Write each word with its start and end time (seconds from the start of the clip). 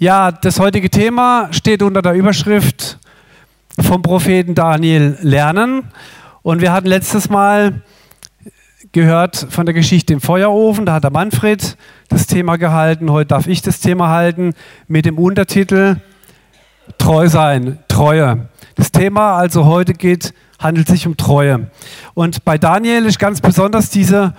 Ja, 0.00 0.30
das 0.30 0.60
heutige 0.60 0.90
Thema 0.90 1.48
steht 1.50 1.82
unter 1.82 2.02
der 2.02 2.12
Überschrift 2.12 3.00
vom 3.80 4.00
Propheten 4.00 4.54
Daniel 4.54 5.18
lernen. 5.22 5.90
Und 6.42 6.60
wir 6.60 6.72
hatten 6.72 6.86
letztes 6.86 7.28
Mal 7.28 7.82
gehört 8.92 9.48
von 9.50 9.66
der 9.66 9.74
Geschichte 9.74 10.12
im 10.12 10.20
Feuerofen. 10.20 10.86
Da 10.86 10.92
hat 10.92 11.02
der 11.02 11.10
Manfred 11.10 11.76
das 12.08 12.28
Thema 12.28 12.58
gehalten. 12.58 13.10
Heute 13.10 13.26
darf 13.26 13.48
ich 13.48 13.60
das 13.60 13.80
Thema 13.80 14.10
halten 14.10 14.54
mit 14.86 15.04
dem 15.04 15.18
Untertitel 15.18 15.96
Treu 16.98 17.28
sein, 17.28 17.80
Treue. 17.88 18.46
Das 18.76 18.92
Thema 18.92 19.36
also 19.36 19.64
heute 19.64 19.94
geht, 19.94 20.32
handelt 20.60 20.86
sich 20.86 21.08
um 21.08 21.16
Treue. 21.16 21.72
Und 22.14 22.44
bei 22.44 22.56
Daniel 22.56 23.04
ist 23.04 23.18
ganz 23.18 23.40
besonders 23.40 23.90
diese 23.90 24.34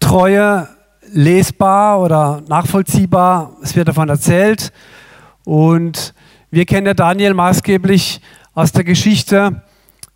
Treue 0.00 0.68
lesbar 1.14 1.98
oder 1.98 2.42
nachvollziehbar. 2.46 3.56
Es 3.62 3.74
wird 3.74 3.88
davon 3.88 4.10
erzählt. 4.10 4.70
Und 5.48 6.12
wir 6.50 6.66
kennen 6.66 6.86
ja 6.86 6.92
Daniel 6.92 7.32
maßgeblich 7.32 8.20
aus 8.52 8.72
der 8.72 8.84
Geschichte, 8.84 9.62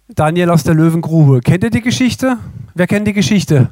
Daniel 0.09 0.51
aus 0.51 0.63
der 0.63 0.75
Löwengrube. 0.75 1.41
Kennt 1.41 1.65
ihr 1.65 1.71
die 1.71 1.81
Geschichte? 1.81 2.37
Wer 2.75 2.87
kennt 2.87 3.07
die 3.07 3.15
Geschichte? 3.15 3.71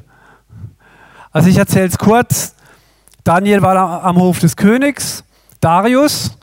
Also 1.31 1.49
ich 1.49 1.57
erzähle 1.57 1.85
es 1.85 1.99
kurz. 1.99 2.55
Daniel 3.23 3.61
war 3.61 4.03
am 4.03 4.15
Hof 4.15 4.39
des 4.39 4.55
Königs, 4.55 5.23
Darius, 5.59 6.35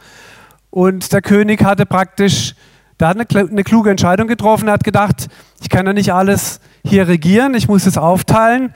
und 0.71 1.13
der 1.13 1.21
König 1.21 1.65
hatte 1.65 1.85
praktisch, 1.85 2.55
der 3.01 3.09
hat 3.09 3.35
eine, 3.35 3.65
kluge 3.65 3.91
Entscheidung 3.91 4.29
getroffen, 4.29 4.69
er 4.69 4.75
hat 4.75 4.85
gedacht, 4.85 5.27
ich 5.61 5.69
kann 5.69 5.85
ja 5.85 5.95
nicht 5.95 6.13
alles 6.13 6.61
hier 6.85 7.09
regieren, 7.09 7.55
ich 7.55 7.67
muss 7.67 7.87
es 7.87 7.99
aufteilen. 7.99 8.73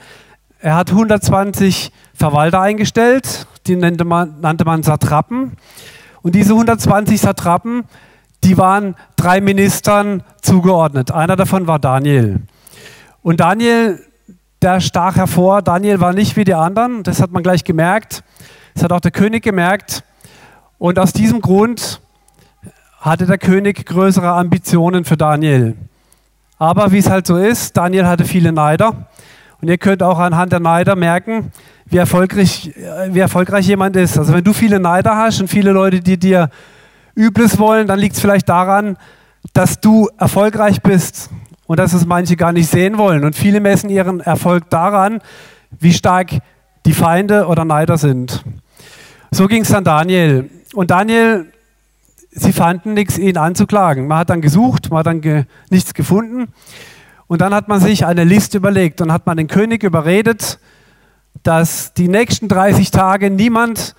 Er 0.59 0.75
hat 0.75 0.89
120 0.89 1.93
Verwalter 2.13 2.59
eingestellt, 2.59 3.47
die 3.65 3.77
nannte 3.77 4.03
man, 4.03 4.41
nannte 4.41 4.65
man 4.65 4.83
Satrapen. 4.83 5.55
Und 6.23 6.33
diese 6.35 6.53
120 6.53 7.21
Satrapen, 7.21 7.83
die 8.43 8.57
waren 8.57 8.95
drei 9.17 9.41
Ministern 9.41 10.23
zugeordnet. 10.41 11.11
Einer 11.11 11.35
davon 11.35 11.67
war 11.67 11.79
Daniel. 11.79 12.41
Und 13.21 13.41
Daniel, 13.41 14.01
der 14.61 14.79
stach 14.79 15.17
hervor. 15.17 15.61
Daniel 15.61 15.99
war 15.99 16.13
nicht 16.13 16.35
wie 16.37 16.45
die 16.45 16.53
anderen. 16.53 17.03
Das 17.03 17.21
hat 17.21 17.31
man 17.31 17.43
gleich 17.43 17.65
gemerkt. 17.65 18.23
Das 18.73 18.83
hat 18.83 18.91
auch 18.91 19.01
der 19.01 19.11
König 19.11 19.43
gemerkt. 19.43 20.03
Und 20.77 20.97
aus 20.97 21.11
diesem 21.11 21.41
Grund 21.41 22.01
hatte 22.99 23.25
der 23.25 23.37
König 23.37 23.85
größere 23.85 24.31
Ambitionen 24.31 25.03
für 25.03 25.17
Daniel. 25.17 25.75
Aber 26.57 26.93
wie 26.93 26.99
es 26.99 27.09
halt 27.09 27.27
so 27.27 27.35
ist, 27.37 27.75
Daniel 27.75 28.07
hatte 28.07 28.23
viele 28.23 28.53
Neider. 28.53 29.07
Und 29.63 29.69
ihr 29.69 29.77
könnt 29.77 30.03
auch 30.03 30.19
anhand 30.19 30.51
der 30.51 30.59
Neider 30.59 30.97
merken, 30.97 31.53
wie 31.85 31.95
erfolgreich, 31.95 32.73
wie 33.11 33.19
erfolgreich 33.19 33.65
jemand 33.65 33.95
ist. 33.95 34.17
Also 34.17 34.33
wenn 34.33 34.43
du 34.43 34.51
viele 34.51 34.77
Neider 34.77 35.15
hast 35.15 35.39
und 35.39 35.47
viele 35.47 35.71
Leute, 35.71 36.01
die 36.01 36.19
dir 36.19 36.49
Übles 37.15 37.57
wollen, 37.59 37.87
dann 37.87 37.97
liegt 37.97 38.15
es 38.15 38.19
vielleicht 38.19 38.49
daran, 38.49 38.97
dass 39.53 39.79
du 39.79 40.09
erfolgreich 40.17 40.81
bist 40.81 41.29
und 41.65 41.79
dass 41.79 41.93
es 41.93 42.05
manche 42.05 42.35
gar 42.35 42.51
nicht 42.51 42.69
sehen 42.69 42.97
wollen. 42.97 43.23
Und 43.23 43.37
viele 43.37 43.61
messen 43.61 43.89
ihren 43.89 44.19
Erfolg 44.19 44.69
daran, 44.69 45.21
wie 45.79 45.93
stark 45.93 46.31
die 46.85 46.93
Feinde 46.93 47.47
oder 47.47 47.63
Neider 47.63 47.97
sind. 47.97 48.43
So 49.31 49.47
ging 49.47 49.61
es 49.61 49.69
dann 49.69 49.85
Daniel. 49.85 50.49
Und 50.73 50.91
Daniel, 50.91 51.45
sie 52.31 52.51
fanden 52.51 52.95
nichts, 52.95 53.17
ihn 53.17 53.37
anzuklagen. 53.37 54.07
Man 54.07 54.17
hat 54.17 54.29
dann 54.29 54.41
gesucht, 54.41 54.89
man 54.89 54.99
hat 54.99 55.07
dann 55.07 55.21
ge 55.21 55.45
nichts 55.69 55.93
gefunden. 55.93 56.49
Und 57.33 57.41
dann 57.41 57.51
hat 57.55 57.67
man 57.67 57.79
sich 57.79 58.05
eine 58.05 58.25
Liste 58.25 58.59
überlegt 58.59 59.01
und 59.01 59.11
hat 59.11 59.25
man 59.25 59.37
den 59.37 59.47
König 59.47 59.81
überredet, 59.81 60.59
dass 61.41 61.91
die 61.95 62.07
nächsten 62.07 62.47
30 62.47 62.91
Tage 62.91 63.31
niemand 63.31 63.95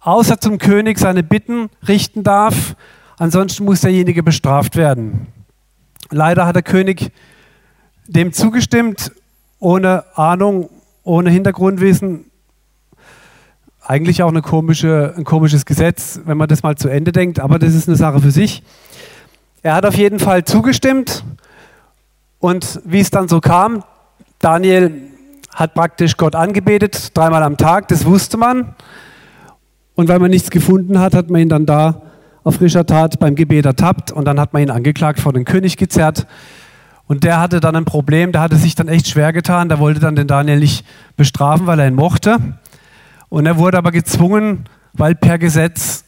außer 0.00 0.40
zum 0.40 0.56
König 0.56 0.98
seine 0.98 1.22
Bitten 1.22 1.68
richten 1.86 2.22
darf, 2.22 2.74
ansonsten 3.18 3.66
muss 3.66 3.82
derjenige 3.82 4.22
bestraft 4.22 4.74
werden. 4.74 5.26
Leider 6.08 6.46
hat 6.46 6.56
der 6.56 6.62
König 6.62 7.12
dem 8.06 8.32
zugestimmt, 8.32 9.12
ohne 9.58 10.04
Ahnung, 10.16 10.70
ohne 11.02 11.28
Hintergrundwissen. 11.28 12.24
Eigentlich 13.82 14.22
auch 14.22 14.32
komische, 14.40 15.12
ein 15.14 15.24
komisches 15.24 15.66
Gesetz, 15.66 16.20
wenn 16.24 16.38
man 16.38 16.48
das 16.48 16.62
mal 16.62 16.78
zu 16.78 16.88
Ende 16.88 17.12
denkt, 17.12 17.38
aber 17.38 17.58
das 17.58 17.74
ist 17.74 17.86
eine 17.86 17.98
Sache 17.98 18.22
für 18.22 18.30
sich. 18.30 18.62
Er 19.60 19.74
hat 19.74 19.84
auf 19.84 19.94
jeden 19.94 20.18
Fall 20.18 20.44
zugestimmt 20.44 21.22
und 22.42 22.80
wie 22.84 22.98
es 22.98 23.10
dann 23.10 23.28
so 23.28 23.40
kam, 23.40 23.84
Daniel 24.40 25.02
hat 25.54 25.74
praktisch 25.74 26.16
Gott 26.16 26.34
angebetet, 26.34 27.16
dreimal 27.16 27.44
am 27.44 27.56
Tag, 27.56 27.86
das 27.86 28.04
wusste 28.04 28.36
man. 28.36 28.74
Und 29.94 30.08
weil 30.08 30.18
man 30.18 30.32
nichts 30.32 30.50
gefunden 30.50 30.98
hat, 30.98 31.14
hat 31.14 31.30
man 31.30 31.40
ihn 31.40 31.48
dann 31.48 31.66
da 31.66 32.02
auf 32.42 32.56
frischer 32.56 32.84
Tat 32.84 33.20
beim 33.20 33.36
Gebet 33.36 33.64
ertappt 33.64 34.10
und 34.10 34.24
dann 34.24 34.40
hat 34.40 34.52
man 34.52 34.62
ihn 34.62 34.70
angeklagt, 34.70 35.20
vor 35.20 35.32
den 35.32 35.44
König 35.44 35.76
gezerrt. 35.76 36.26
Und 37.06 37.22
der 37.22 37.38
hatte 37.38 37.60
dann 37.60 37.76
ein 37.76 37.84
Problem, 37.84 38.32
der 38.32 38.40
hatte 38.40 38.56
sich 38.56 38.74
dann 38.74 38.88
echt 38.88 39.06
schwer 39.06 39.32
getan, 39.32 39.68
der 39.68 39.78
wollte 39.78 40.00
dann 40.00 40.16
den 40.16 40.26
Daniel 40.26 40.58
nicht 40.58 40.84
bestrafen, 41.16 41.68
weil 41.68 41.78
er 41.78 41.86
ihn 41.86 41.94
mochte. 41.94 42.38
Und 43.28 43.46
er 43.46 43.56
wurde 43.56 43.78
aber 43.78 43.92
gezwungen, 43.92 44.64
weil 44.94 45.14
per 45.14 45.38
Gesetz 45.38 46.04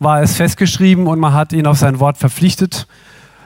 war 0.00 0.20
es 0.20 0.34
festgeschrieben 0.34 1.06
und 1.06 1.20
man 1.20 1.32
hat 1.32 1.52
ihn 1.52 1.68
auf 1.68 1.78
sein 1.78 2.00
Wort 2.00 2.18
verpflichtet. 2.18 2.88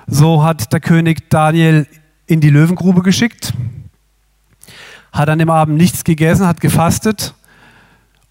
So 0.09 0.43
hat 0.43 0.73
der 0.73 0.81
König 0.81 1.31
Daniel 1.31 1.87
in 2.27 2.41
die 2.41 2.51
Löwengrube 2.51 3.03
geschickt 3.03 3.53
hat 5.13 5.29
an 5.29 5.39
dem 5.39 5.51
Abend 5.51 5.77
nichts 5.77 6.05
gegessen, 6.05 6.47
hat 6.47 6.61
gefastet 6.61 7.35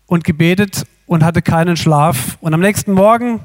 und 0.06 0.24
gebetet 0.24 0.86
und 1.06 1.24
hatte 1.24 1.42
keinen 1.42 1.78
Schlaf. 1.78 2.38
Und 2.40 2.54
am 2.54 2.62
nächsten 2.62 2.94
Morgen, 2.94 3.42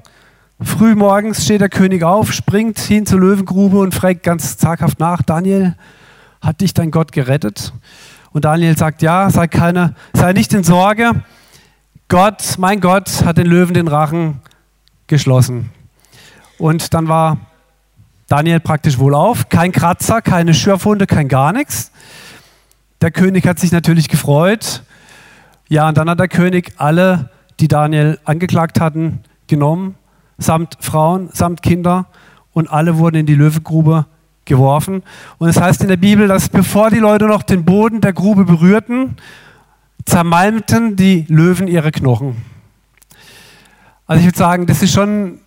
früh 0.61 0.95
morgens, 0.95 1.45
steht 1.45 1.61
der 1.61 1.69
König 1.69 2.05
auf, 2.05 2.33
springt 2.33 2.79
hin 2.79 3.07
zur 3.07 3.21
Löwengrube 3.21 3.79
und 3.79 3.95
fragt 3.95 4.23
ganz 4.23 4.57
zaghaft 4.57 5.01
nach, 5.01 5.23
Daniel, 5.23 5.77
hat 6.41 6.61
dich 6.61 6.75
dein 6.75 6.91
Gott 6.91 7.13
gerettet? 7.13 7.73
Und 8.33 8.45
Daniel 8.45 8.77
sagt, 8.77 9.03
ja, 9.03 9.29
sei, 9.31 9.47
keine, 9.47 9.95
sei 10.13 10.33
nicht 10.33 10.53
in 10.53 10.65
Sorge. 10.65 11.23
Gott, 12.09 12.57
mein 12.59 12.81
Gott, 12.81 13.25
hat 13.25 13.39
den 13.39 13.47
Löwen 13.47 13.75
den 13.75 13.89
Rachen 13.89 14.41
geschlossen. 15.07 15.71
Und 16.59 16.95
dann 16.95 17.09
war 17.09 17.39
Daniel 18.33 18.61
praktisch 18.61 18.99
wohlauf, 18.99 19.51
kein 19.51 19.73
Kratzer, 19.73 20.23
keine 20.23 20.55
Schürfwunde, 20.55 21.07
kein 21.07 21.29
gar 21.29 21.53
nichts. 21.53 21.93
Der 23.03 23.11
König 23.11 23.47
hat 23.47 23.59
sich 23.59 23.73
natürlich 23.73 24.09
gefreut. 24.09 24.85
Ja, 25.69 25.87
und 25.87 25.99
dann 25.99 26.09
hat 26.09 26.19
der 26.19 26.29
König 26.29 26.73
alle, 26.79 27.29
die 27.61 27.69
Daniel 27.69 28.19
angeklagt 28.25 28.81
hatten, 28.81 29.21
genommen, 29.49 29.97
samt 30.39 30.79
Frauen, 30.81 31.29
samt 31.35 31.61
Kinder, 31.61 32.07
und 32.55 32.71
alle 32.71 32.97
wurden 32.97 33.17
in 33.17 33.27
die 33.27 33.35
Löwengrube 33.35 34.07
geworfen. 34.47 35.03
Und 35.37 35.51
es 35.51 35.61
heißt 35.61 35.83
in 35.83 35.89
der 35.89 35.99
Bibel, 35.99 36.27
dass 36.27 36.49
bevor 36.49 36.89
die 36.89 37.01
Leute 37.01 37.27
noch 37.27 37.43
den 37.43 37.67
Boden 37.67 38.01
der 38.01 38.15
Grube 38.15 38.47
berührten, 38.47 39.19
zermalmten 40.07 40.97
die 40.97 41.27
Löwen 41.29 41.69
ihre 41.69 41.93
Knochen. 41.93 42.43
Also 44.07 44.21
ich 44.21 44.27
würde 44.27 44.39
sagen, 44.39 44.65
das 44.65 44.83
ist 44.83 44.95
schon 44.95 45.39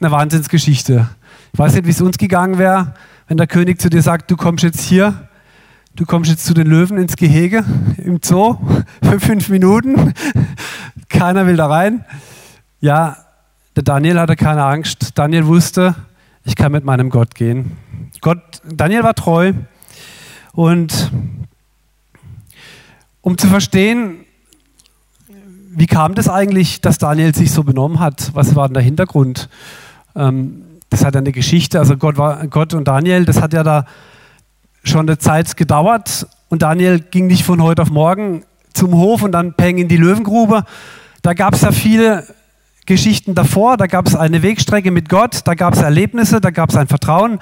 eine 0.00 0.10
Wahnsinnsgeschichte. 0.10 1.10
Ich 1.52 1.58
weiß 1.58 1.74
nicht, 1.74 1.86
wie 1.86 1.90
es 1.90 2.00
uns 2.00 2.18
gegangen 2.18 2.58
wäre, 2.58 2.94
wenn 3.28 3.36
der 3.36 3.46
König 3.46 3.80
zu 3.80 3.90
dir 3.90 4.02
sagt, 4.02 4.30
du 4.30 4.36
kommst 4.36 4.64
jetzt 4.64 4.80
hier 4.80 5.28
Du 5.96 6.06
kommst 6.06 6.30
jetzt 6.30 6.44
zu 6.44 6.54
den 6.54 6.66
Löwen 6.68 6.98
ins 6.98 7.16
Gehege 7.16 7.64
im 7.98 8.20
Zoo 8.22 8.56
für 9.02 9.20
fünf 9.20 9.48
Minuten. 9.48 10.14
Keiner 11.08 11.46
will 11.46 11.56
da 11.56 11.66
rein. 11.66 12.04
Ja, 12.80 13.16
der 13.76 13.82
Daniel 13.82 14.18
hatte 14.20 14.36
keine 14.36 14.64
Angst. 14.64 15.18
Daniel 15.18 15.46
wusste, 15.46 15.96
ich 16.44 16.54
kann 16.54 16.72
mit 16.72 16.84
meinem 16.84 17.10
Gott 17.10 17.34
gehen. 17.34 17.76
Gott, 18.20 18.62
Daniel 18.64 19.02
war 19.02 19.14
treu. 19.14 19.52
Und 20.52 21.10
um 23.20 23.36
zu 23.36 23.48
verstehen, 23.48 24.24
wie 25.72 25.86
kam 25.86 26.14
das 26.14 26.28
eigentlich, 26.28 26.80
dass 26.80 26.98
Daniel 26.98 27.34
sich 27.34 27.50
so 27.50 27.64
benommen 27.64 27.98
hat? 27.98 28.30
Was 28.34 28.54
war 28.54 28.68
denn 28.68 28.74
der 28.74 28.82
Hintergrund? 28.82 29.48
Ähm, 30.14 30.62
das 30.90 31.04
hat 31.04 31.16
eine 31.16 31.32
Geschichte. 31.32 31.78
Also 31.78 31.96
Gott, 31.96 32.18
war, 32.18 32.46
Gott 32.48 32.74
und 32.74 32.86
Daniel, 32.86 33.24
das 33.24 33.40
hat 33.40 33.52
ja 33.52 33.62
da 33.62 33.86
schon 34.82 35.08
eine 35.08 35.18
Zeit 35.18 35.56
gedauert 35.56 36.26
und 36.48 36.62
Daniel 36.62 37.00
ging 37.00 37.26
nicht 37.26 37.44
von 37.44 37.62
heute 37.62 37.82
auf 37.82 37.90
morgen 37.90 38.44
zum 38.74 38.94
Hof 38.94 39.22
und 39.22 39.32
dann 39.32 39.54
peng 39.54 39.78
in 39.78 39.88
die 39.88 39.96
Löwengrube. 39.96 40.64
Da 41.22 41.34
gab 41.34 41.54
es 41.54 41.62
ja 41.62 41.72
viele 41.72 42.26
Geschichten 42.86 43.34
davor, 43.34 43.76
da 43.76 43.86
gab 43.86 44.06
es 44.06 44.16
eine 44.16 44.42
Wegstrecke 44.42 44.90
mit 44.90 45.08
Gott, 45.08 45.42
da 45.44 45.54
gab 45.54 45.74
es 45.74 45.82
Erlebnisse, 45.82 46.40
da 46.40 46.50
gab 46.50 46.70
es 46.70 46.76
ein 46.76 46.88
Vertrauen. 46.88 47.38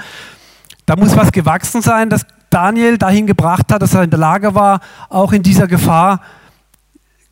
Da 0.85 0.97
muss 0.97 1.17
was 1.17 1.33
gewachsen 1.33 1.81
sein, 1.81 2.11
das 2.11 2.27
Daniel 2.51 2.99
dahin 2.99 3.27
gebracht 3.27 3.73
hat, 3.73 3.83
dass 3.83 3.95
er 3.95 4.03
in 4.03 4.11
der 4.11 4.19
Lage 4.19 4.55
war, 4.55 4.81
auch 5.09 5.33
in 5.33 5.43
dieser 5.43 5.69
Gefahr 5.69 6.21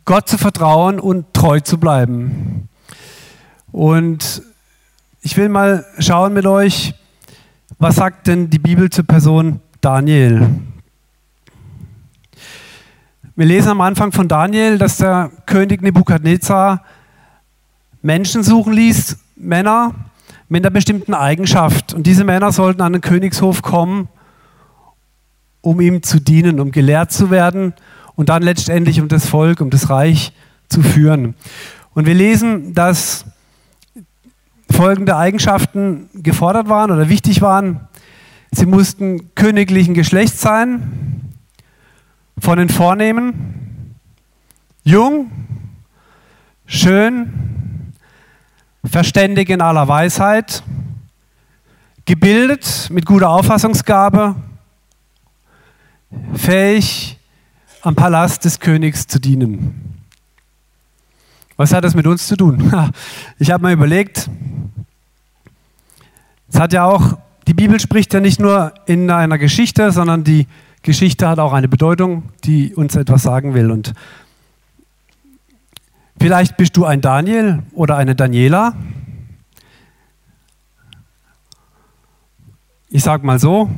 Gott 0.05 0.29
zu 0.29 0.39
vertrauen 0.39 1.01
und 1.01 1.35
treu 1.35 1.61
zu 1.61 1.79
bleiben. 1.79 2.69
Und 3.73 4.43
ich 5.27 5.37
will 5.37 5.49
mal 5.49 5.85
schauen 5.99 6.35
mit 6.35 6.47
euch, 6.47 6.95
was 7.81 7.97
sagt 7.97 8.29
denn 8.29 8.49
die 8.49 8.61
Bibel 8.61 8.91
zur 8.91 9.05
Person 9.05 9.59
Daniel. 9.81 10.49
Wir 13.35 13.47
lesen 13.47 13.71
am 13.71 13.81
Anfang 13.81 14.13
von 14.13 14.29
Daniel, 14.29 14.79
dass 14.79 14.99
der 14.99 15.33
König 15.47 15.83
Nebukadnezar 15.83 16.85
Menschen 18.03 18.45
suchen 18.45 18.73
ließ, 18.73 19.19
Männer 19.35 19.97
mit 20.49 20.65
einer 20.65 20.71
bestimmten 20.71 21.13
Eigenschaft. 21.13 21.93
Und 21.93 22.07
diese 22.07 22.23
Männer 22.23 22.53
sollten 22.53 22.81
an 22.81 22.93
den 22.93 23.03
Königshof 23.03 23.63
kommen, 23.63 24.07
um 25.61 25.81
ihm 25.81 26.05
zu 26.05 26.21
dienen, 26.21 26.61
um 26.61 26.71
gelehrt 26.71 27.11
zu 27.11 27.33
werden 27.33 27.75
und 28.15 28.29
dann 28.29 28.45
letztendlich 28.45 29.01
um 29.01 29.09
das 29.09 29.27
Volk, 29.27 29.61
um 29.61 29.71
das 29.71 29.91
Reich 29.91 30.33
zu 30.69 30.83
führen. 30.83 31.35
Und 31.95 32.07
wir 32.07 32.15
lesen, 32.15 32.75
dass 32.75 33.25
folgende 34.77 35.17
Eigenschaften 35.17 36.11
gefordert 36.15 36.69
waren 36.69 36.91
oder 36.91 37.09
wichtig 37.09 37.41
waren. 37.41 37.81
Sie 38.51 38.67
mussten 38.67 39.35
königlichen 39.35 39.95
Geschlechts 39.95 40.43
sein, 40.43 41.33
von 42.39 42.59
den 42.59 42.69
Vornehmen, 42.69 43.97
jung, 44.85 45.31
schön, 46.67 47.95
verständig 48.85 49.49
in 49.49 49.63
aller 49.63 49.89
Weisheit, 49.89 50.63
gebildet 52.05 52.89
mit 52.91 53.07
guter 53.07 53.31
Auffassungsgabe, 53.31 54.37
fähig 56.35 57.19
am 57.81 57.95
Palast 57.95 58.45
des 58.45 58.61
Königs 58.61 59.07
zu 59.07 59.19
dienen. 59.19 59.97
Was 61.57 61.73
hat 61.73 61.85
das 61.85 61.95
mit 61.95 62.07
uns 62.07 62.27
zu 62.27 62.37
tun? 62.37 62.71
Ich 63.39 63.51
habe 63.51 63.63
mal 63.63 63.73
überlegt, 63.73 64.29
es 66.57 66.61
hat 66.61 66.73
ja 66.73 66.87
auch, 66.87 67.19
die 67.47 67.53
Bibel 67.53 67.79
spricht 67.79 68.15
ja 68.15 68.21
nicht 68.21 68.41
nur 68.41 68.73
in 68.87 69.11
einer 69.11 69.37
Geschichte, 69.37 69.93
sondern 69.93 70.25
die 70.25 70.47
Geschichte 70.81 71.29
hat 71.29 71.39
auch 71.39 71.53
eine 71.53 71.69
Bedeutung, 71.69 72.31
die 72.45 72.75
uns 72.75 72.97
etwas 72.97 73.25
sagen 73.25 73.53
will. 73.53 73.71
Und 73.71 73.93
vielleicht 76.19 76.57
bist 76.57 76.75
du 76.79 76.87
ein 76.87 77.03
Daniel 77.03 77.63
oder 77.75 77.99
eine 77.99 78.15
Daniela. 78.15 78.75
Ich 82.89 83.03
sage 83.03 83.27
mal 83.27 83.39
so, 83.39 83.69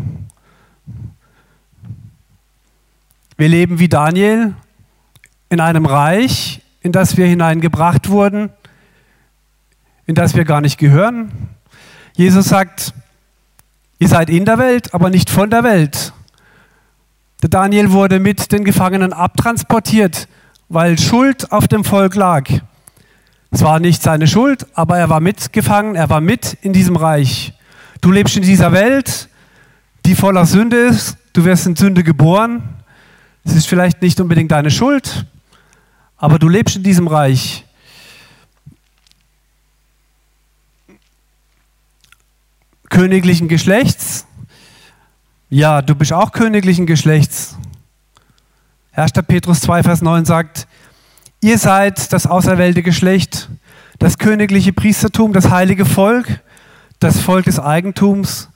wir 3.36 3.48
leben 3.48 3.80
wie 3.80 3.88
Daniel 3.88 4.54
in 5.48 5.58
einem 5.58 5.84
Reich, 5.84 6.62
in 6.80 6.92
das 6.92 7.16
wir 7.16 7.26
hineingebracht 7.26 8.08
wurden, 8.08 8.50
in 10.06 10.14
das 10.14 10.36
wir 10.36 10.44
gar 10.44 10.60
nicht 10.60 10.78
gehören. 10.78 11.32
Jesus 12.18 12.46
sagt, 12.46 12.94
ihr 14.00 14.08
seid 14.08 14.28
in 14.28 14.44
der 14.44 14.58
Welt, 14.58 14.92
aber 14.92 15.08
nicht 15.08 15.30
von 15.30 15.50
der 15.50 15.62
Welt. 15.62 16.12
Der 17.42 17.48
Daniel 17.48 17.92
wurde 17.92 18.18
mit 18.18 18.50
den 18.50 18.64
Gefangenen 18.64 19.12
abtransportiert, 19.12 20.26
weil 20.68 20.98
Schuld 20.98 21.52
auf 21.52 21.68
dem 21.68 21.84
Volk 21.84 22.16
lag. 22.16 22.50
Es 23.52 23.62
war 23.62 23.78
nicht 23.78 24.02
seine 24.02 24.26
Schuld, 24.26 24.66
aber 24.74 24.98
er 24.98 25.08
war 25.10 25.20
mitgefangen, 25.20 25.94
er 25.94 26.10
war 26.10 26.20
mit 26.20 26.58
in 26.60 26.72
diesem 26.72 26.96
Reich. 26.96 27.52
Du 28.00 28.10
lebst 28.10 28.36
in 28.36 28.42
dieser 28.42 28.72
Welt, 28.72 29.28
die 30.04 30.16
voller 30.16 30.44
Sünde 30.44 30.76
ist, 30.76 31.18
du 31.34 31.44
wirst 31.44 31.68
in 31.68 31.76
Sünde 31.76 32.02
geboren. 32.02 32.64
Es 33.44 33.54
ist 33.54 33.68
vielleicht 33.68 34.02
nicht 34.02 34.20
unbedingt 34.20 34.50
deine 34.50 34.72
Schuld, 34.72 35.24
aber 36.16 36.40
du 36.40 36.48
lebst 36.48 36.74
in 36.74 36.82
diesem 36.82 37.06
Reich. 37.06 37.64
Königlichen 42.90 43.48
Geschlechts. 43.48 44.26
Ja, 45.50 45.82
du 45.82 45.94
bist 45.94 46.12
auch 46.12 46.32
königlichen 46.32 46.86
Geschlechts. 46.86 47.56
1. 48.92 49.12
Petrus 49.26 49.60
2, 49.60 49.82
Vers 49.82 50.02
9 50.02 50.24
sagt, 50.24 50.66
ihr 51.40 51.58
seid 51.58 52.12
das 52.12 52.26
auserwählte 52.26 52.82
Geschlecht, 52.82 53.48
das 53.98 54.18
königliche 54.18 54.72
Priestertum, 54.72 55.32
das 55.32 55.50
heilige 55.50 55.84
Volk, 55.84 56.40
das 56.98 57.20
Volk 57.20 57.44
des 57.44 57.60
Eigentums, 57.60 58.48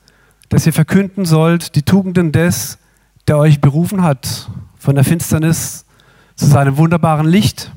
das 0.49 0.67
ihr 0.67 0.73
verkünden 0.73 1.25
sollt, 1.25 1.77
die 1.77 1.83
Tugenden 1.83 2.33
des, 2.33 2.79
der 3.29 3.39
euch 3.39 3.61
berufen 3.61 4.03
hat, 4.03 4.51
von 4.79 4.95
der 4.97 5.05
Finsternis 5.05 5.85
zu 6.35 6.47
seinem 6.47 6.77
wunderbaren 6.77 7.27
Licht. 7.27 7.71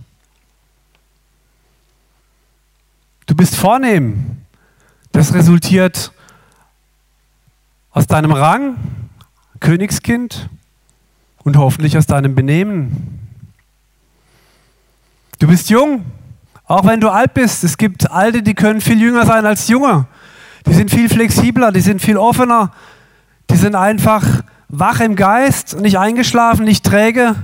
Du 3.27 3.35
bist 3.35 3.55
vornehm. 3.55 4.37
Das 5.11 5.33
resultiert 5.33 6.11
aus 7.95 8.07
deinem 8.07 8.33
Rang, 8.33 8.75
Königskind, 9.61 10.49
und 11.45 11.55
hoffentlich 11.55 11.97
aus 11.97 12.05
deinem 12.05 12.35
Benehmen. 12.35 13.21
Du 15.39 15.47
bist 15.47 15.69
jung, 15.69 16.03
auch 16.65 16.85
wenn 16.85 16.99
du 16.99 17.09
alt 17.09 17.33
bist. 17.33 17.63
Es 17.63 17.77
gibt 17.77 18.11
Alte, 18.11 18.43
die 18.43 18.53
können 18.53 18.81
viel 18.81 18.99
jünger 18.99 19.25
sein 19.25 19.45
als 19.45 19.69
Junge. 19.69 20.07
Die 20.65 20.73
sind 20.73 20.91
viel 20.91 21.07
flexibler, 21.07 21.71
die 21.71 21.79
sind 21.79 22.01
viel 22.01 22.17
offener, 22.17 22.73
die 23.49 23.55
sind 23.55 23.75
einfach 23.75 24.25
wach 24.67 24.99
im 24.99 25.15
Geist, 25.15 25.79
nicht 25.79 25.97
eingeschlafen, 25.97 26.65
nicht 26.65 26.83
träge, 26.83 27.35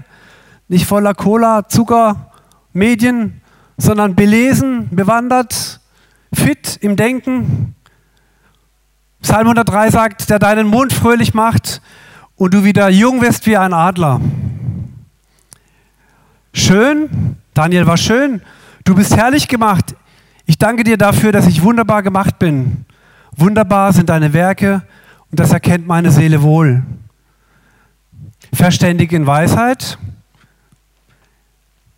nicht 0.68 0.86
voller 0.86 1.14
Cola, 1.14 1.70
Zucker, 1.70 2.32
Medien, 2.74 3.42
sondern 3.78 4.16
belesen, 4.16 4.90
bewandert, 4.92 5.80
fit 6.34 6.78
im 6.82 6.98
Denken. 6.98 7.76
Psalm 9.22 9.48
103 9.48 9.92
sagt, 9.92 10.30
der 10.30 10.40
deinen 10.40 10.68
Mund 10.68 10.94
fröhlich 10.94 11.34
macht 11.34 11.82
und 12.36 12.54
du 12.54 12.64
wieder 12.64 12.90
jung 12.90 13.22
wirst 13.22 13.46
wie 13.46 13.58
ein 13.58 13.74
Adler. 13.74 14.20
Schön, 16.54 17.38
Daniel 17.54 17.86
war 17.86 17.98
schön, 17.98 18.42
du 18.84 18.96
bist 18.96 19.16
herrlich 19.16 19.48
gemacht. 19.48 19.96
Ich 20.46 20.58
danke 20.58 20.84
dir 20.84 20.98
dafür, 20.98 21.32
dass 21.32 21.48
ich 21.48 21.62
wunderbar 21.62 22.04
gemacht 22.04 22.40
bin. 22.40 22.86
Wunderbar 23.38 23.94
sind 23.94 24.10
deine 24.10 24.34
Werke 24.34 24.82
und 25.30 25.40
das 25.40 25.52
erkennt 25.54 25.88
meine 25.88 26.12
Seele 26.12 26.42
wohl. 26.42 26.84
Verständig 28.54 29.14
in 29.14 29.28
Weisheit, 29.28 29.98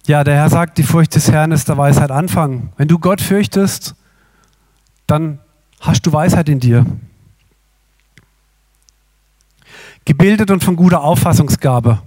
ja, 0.06 0.26
der 0.26 0.36
Herr 0.36 0.50
sagt, 0.50 0.78
die 0.78 0.84
Furcht 0.84 1.16
des 1.16 1.32
Herrn 1.32 1.54
ist 1.54 1.70
der 1.70 1.78
Weisheit 1.78 2.12
Anfang. 2.12 2.74
Wenn 2.76 2.90
du 2.90 3.00
Gott 3.00 3.22
fürchtest, 3.22 3.96
dann 5.08 5.40
hast 5.80 6.06
du 6.06 6.12
Weisheit 6.12 6.50
in 6.50 6.60
dir. 6.60 6.86
Gebildet 10.06 10.52
und 10.52 10.64
von 10.64 10.76
guter 10.76 11.02
Auffassungsgabe. 11.02 12.00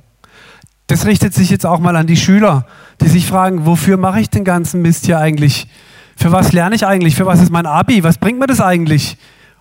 Das 0.86 1.06
richtet 1.06 1.34
sich 1.34 1.50
jetzt 1.50 1.66
auch 1.66 1.80
mal 1.80 1.96
an 1.96 2.06
die 2.06 2.16
Schüler, 2.16 2.66
die 3.00 3.08
sich 3.08 3.26
fragen, 3.26 3.66
wofür 3.66 3.96
mache 3.96 4.20
ich 4.20 4.30
den 4.30 4.44
ganzen 4.44 4.82
Mist 4.82 5.06
hier 5.06 5.18
eigentlich? 5.18 5.68
Für 6.16 6.32
was 6.32 6.52
lerne 6.52 6.76
ich 6.76 6.86
eigentlich? 6.86 7.16
Für 7.16 7.26
was 7.26 7.40
ist 7.40 7.50
mein 7.50 7.66
Abi? 7.66 8.04
Was 8.04 8.18
bringt 8.18 8.38
mir 8.38 8.46
das 8.46 8.60
eigentlich? 8.60 9.18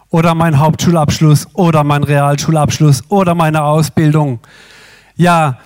Oder 0.09 0.35
mein 0.35 0.59
Hauptschulabschluss 0.59 1.47
oder 1.53 1.83
mein 1.83 2.03
Realschulabschluss 2.03 3.03
oder 3.09 3.35
meine 3.35 3.63
Ausbildung? 3.63 4.39
Ja, 5.15 5.57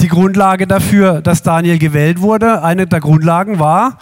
die 0.00 0.08
Grundlage 0.08 0.66
dafür, 0.66 1.20
dass 1.20 1.42
Daniel 1.42 1.78
gewählt 1.78 2.20
wurde, 2.20 2.62
eine 2.62 2.86
der 2.86 3.00
Grundlagen 3.00 3.58
war, 3.58 3.98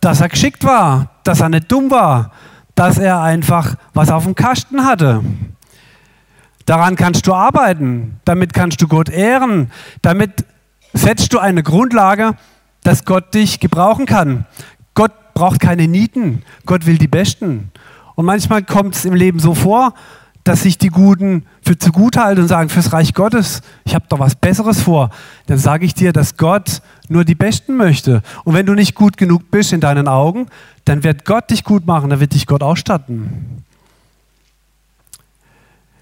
dass 0.00 0.20
er 0.20 0.28
geschickt 0.28 0.64
war, 0.64 1.10
dass 1.24 1.40
er 1.40 1.48
nicht 1.48 1.70
dumm 1.70 1.90
war, 1.90 2.30
dass 2.74 2.98
er 2.98 3.20
einfach 3.20 3.74
was 3.94 4.10
auf 4.10 4.24
dem 4.24 4.34
Kasten 4.34 4.84
hatte. 4.84 5.22
Daran 6.66 6.96
kannst 6.96 7.26
du 7.26 7.34
arbeiten, 7.34 8.20
damit 8.24 8.52
kannst 8.52 8.80
du 8.82 8.88
Gott 8.88 9.08
ehren, 9.08 9.70
damit 10.00 10.44
setzt 10.92 11.32
du 11.32 11.38
eine 11.38 11.62
Grundlage, 11.62 12.34
dass 12.82 13.04
Gott 13.04 13.34
dich 13.34 13.60
gebrauchen 13.60 14.06
kann. 14.06 14.46
Gott 14.94 15.12
braucht 15.34 15.60
keine 15.60 15.88
Nieten, 15.88 16.42
Gott 16.66 16.86
will 16.86 16.98
die 16.98 17.08
Besten. 17.08 17.70
Und 18.14 18.26
manchmal 18.26 18.62
kommt 18.62 18.94
es 18.94 19.04
im 19.04 19.14
Leben 19.14 19.38
so 19.38 19.54
vor, 19.54 19.94
dass 20.44 20.62
sich 20.62 20.76
die 20.76 20.88
Guten 20.88 21.46
für 21.62 21.78
zu 21.78 21.92
gut 21.92 22.16
halten 22.16 22.42
und 22.42 22.48
sagen, 22.48 22.68
fürs 22.68 22.92
Reich 22.92 23.14
Gottes, 23.14 23.62
ich 23.84 23.94
habe 23.94 24.06
doch 24.08 24.18
was 24.18 24.34
Besseres 24.34 24.82
vor. 24.82 25.10
Dann 25.46 25.58
sage 25.58 25.86
ich 25.86 25.94
dir, 25.94 26.12
dass 26.12 26.36
Gott 26.36 26.82
nur 27.08 27.24
die 27.24 27.36
Besten 27.36 27.76
möchte. 27.76 28.22
Und 28.44 28.54
wenn 28.54 28.66
du 28.66 28.74
nicht 28.74 28.94
gut 28.94 29.16
genug 29.16 29.50
bist 29.50 29.72
in 29.72 29.80
deinen 29.80 30.08
Augen, 30.08 30.46
dann 30.84 31.04
wird 31.04 31.24
Gott 31.24 31.50
dich 31.50 31.62
gut 31.62 31.86
machen, 31.86 32.10
dann 32.10 32.20
wird 32.20 32.34
dich 32.34 32.46
Gott 32.46 32.62
ausstatten. 32.62 33.64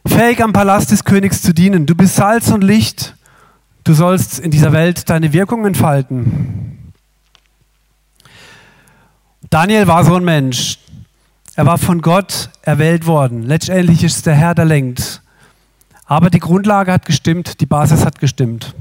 Fähig 0.07 0.43
am 0.43 0.53
Palast 0.53 0.91
des 0.91 1.05
Königs 1.05 1.43
zu 1.43 1.53
dienen. 1.53 1.87
Du 1.87 1.95
bist 1.95 2.17
Salz 2.17 2.51
und 2.51 2.63
Licht. 2.63 3.15
Du 3.85 3.95
sollst 3.95 4.39
in 4.39 4.51
dieser 4.51 4.73
Welt 4.73 5.09
deine 5.11 5.33
Wirkung 5.33 5.67
entfalten. 5.67 6.93
Daniel 9.49 9.87
war 9.87 10.05
so 10.05 10.15
ein 10.15 10.25
Mensch, 10.25 10.79
er 11.57 11.67
war 11.67 11.77
von 11.77 12.03
Gott 12.03 12.51
erwählt 12.63 13.07
worden. 13.07 13.43
Letztendlich 13.43 14.05
ist 14.05 14.27
der 14.27 14.35
Herr, 14.35 14.55
der 14.55 14.65
lenkt. 14.65 15.23
Aber 16.05 16.31
die 16.31 16.39
Grundlage 16.39 16.93
hat 16.93 17.05
gestimmt, 17.05 17.61
die 17.61 17.67
Basis 17.67 18.05
hat 18.05 18.21
gestimmt. 18.21 18.75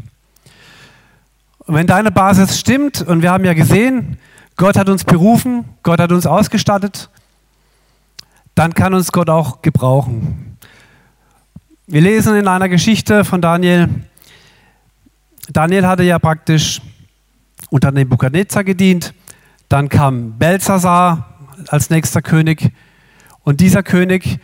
Und 1.59 1.75
wenn 1.75 1.87
deine 1.87 2.11
Basis 2.11 2.59
stimmt, 2.59 3.01
und 3.01 3.21
wir 3.21 3.31
haben 3.31 3.45
ja 3.45 3.53
gesehen, 3.53 4.19
Gott 4.57 4.77
hat 4.77 4.89
uns 4.89 5.03
berufen, 5.03 5.65
Gott 5.83 5.99
hat 5.99 6.11
uns 6.11 6.25
ausgestattet, 6.25 7.09
dann 8.55 8.73
kann 8.73 8.93
uns 8.93 9.11
Gott 9.11 9.29
auch 9.29 9.61
gebrauchen. 9.61 10.48
Wir 11.91 12.01
lesen 12.01 12.35
in 12.35 12.47
einer 12.47 12.69
Geschichte 12.69 13.25
von 13.25 13.41
Daniel, 13.41 13.89
Daniel 15.51 15.87
hatte 15.87 16.03
ja 16.03 16.19
praktisch 16.19 16.81
unter 17.71 17.89
Nebukadnezar 17.89 18.63
gedient, 18.63 19.15
Dann 19.69 19.89
kam 19.89 20.37
Belshazzar 20.37 21.33
als 21.69 21.89
nächster 21.89 22.21
König. 22.21 22.73
Und 23.43 23.59
dieser 23.59 23.81
König, 23.81 24.37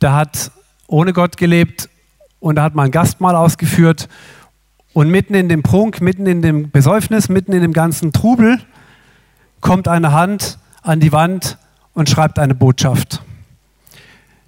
der 0.00 0.14
hat 0.14 0.50
ohne 0.86 1.12
Gott 1.12 1.36
gelebt 1.36 1.90
und 2.40 2.56
er 2.56 2.62
hat 2.62 2.74
mal 2.74 2.84
ein 2.84 2.92
Gastmahl 2.92 3.36
ausgeführt. 3.36 4.08
Und 4.94 5.10
mitten 5.10 5.34
in 5.34 5.50
dem 5.50 5.62
Prunk, 5.62 6.00
mitten 6.00 6.24
in 6.24 6.40
dem 6.40 6.70
Besäufnis, 6.70 7.28
mitten 7.28 7.52
in 7.52 7.60
dem 7.60 7.74
ganzen 7.74 8.14
Trubel 8.14 8.58
kommt 9.60 9.86
eine 9.86 10.12
Hand 10.12 10.58
an 10.80 11.00
die 11.00 11.12
Wand 11.12 11.58
und 11.92 12.08
schreibt 12.08 12.38
eine 12.38 12.54
Botschaft. 12.54 13.20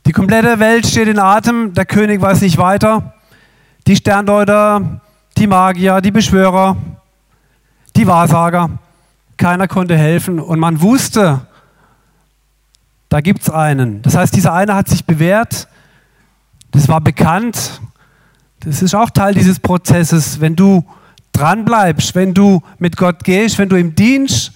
Die 0.09 0.13
komplette 0.13 0.59
Welt 0.59 0.87
steht 0.87 1.07
in 1.07 1.19
Atem, 1.19 1.75
der 1.75 1.85
König 1.85 2.23
weiß 2.23 2.41
nicht 2.41 2.57
weiter. 2.57 3.13
Die 3.87 3.95
Sterndeuter, 3.95 5.03
die 5.37 5.47
Magier, 5.47 6.01
die 6.01 6.11
Beschwörer, 6.11 6.79
die 7.95 8.07
Wahrsager, 8.07 8.71
keiner 9.37 9.69
konnte 9.69 9.99
helfen 9.99 10.41
und 10.41 10.59
man 10.61 10.81
wusste, 10.81 11.43
da 13.11 13.21
gibt 13.21 13.43
es 13.43 13.51
einen. 13.51 14.01
Das 14.01 14.17
heißt, 14.17 14.35
dieser 14.35 14.55
eine 14.55 14.75
hat 14.75 14.89
sich 14.89 15.05
bewährt, 15.05 15.69
das 16.71 16.89
war 16.89 17.03
bekannt. 17.03 17.83
Das 18.61 18.81
ist 18.81 18.95
auch 18.95 19.11
Teil 19.11 19.35
dieses 19.35 19.61
Prozesses, 19.61 20.41
wenn 20.41 20.57
du 20.57 20.87
dran 21.33 21.67
bleibst, 21.67 22.15
wenn 22.15 22.33
du 22.33 22.63
mit 22.79 22.97
Gott 22.97 23.25
gehst, 23.25 23.59
wenn 23.59 23.69
du 23.69 23.77
ihm 23.77 23.95
dienst. 23.95 24.53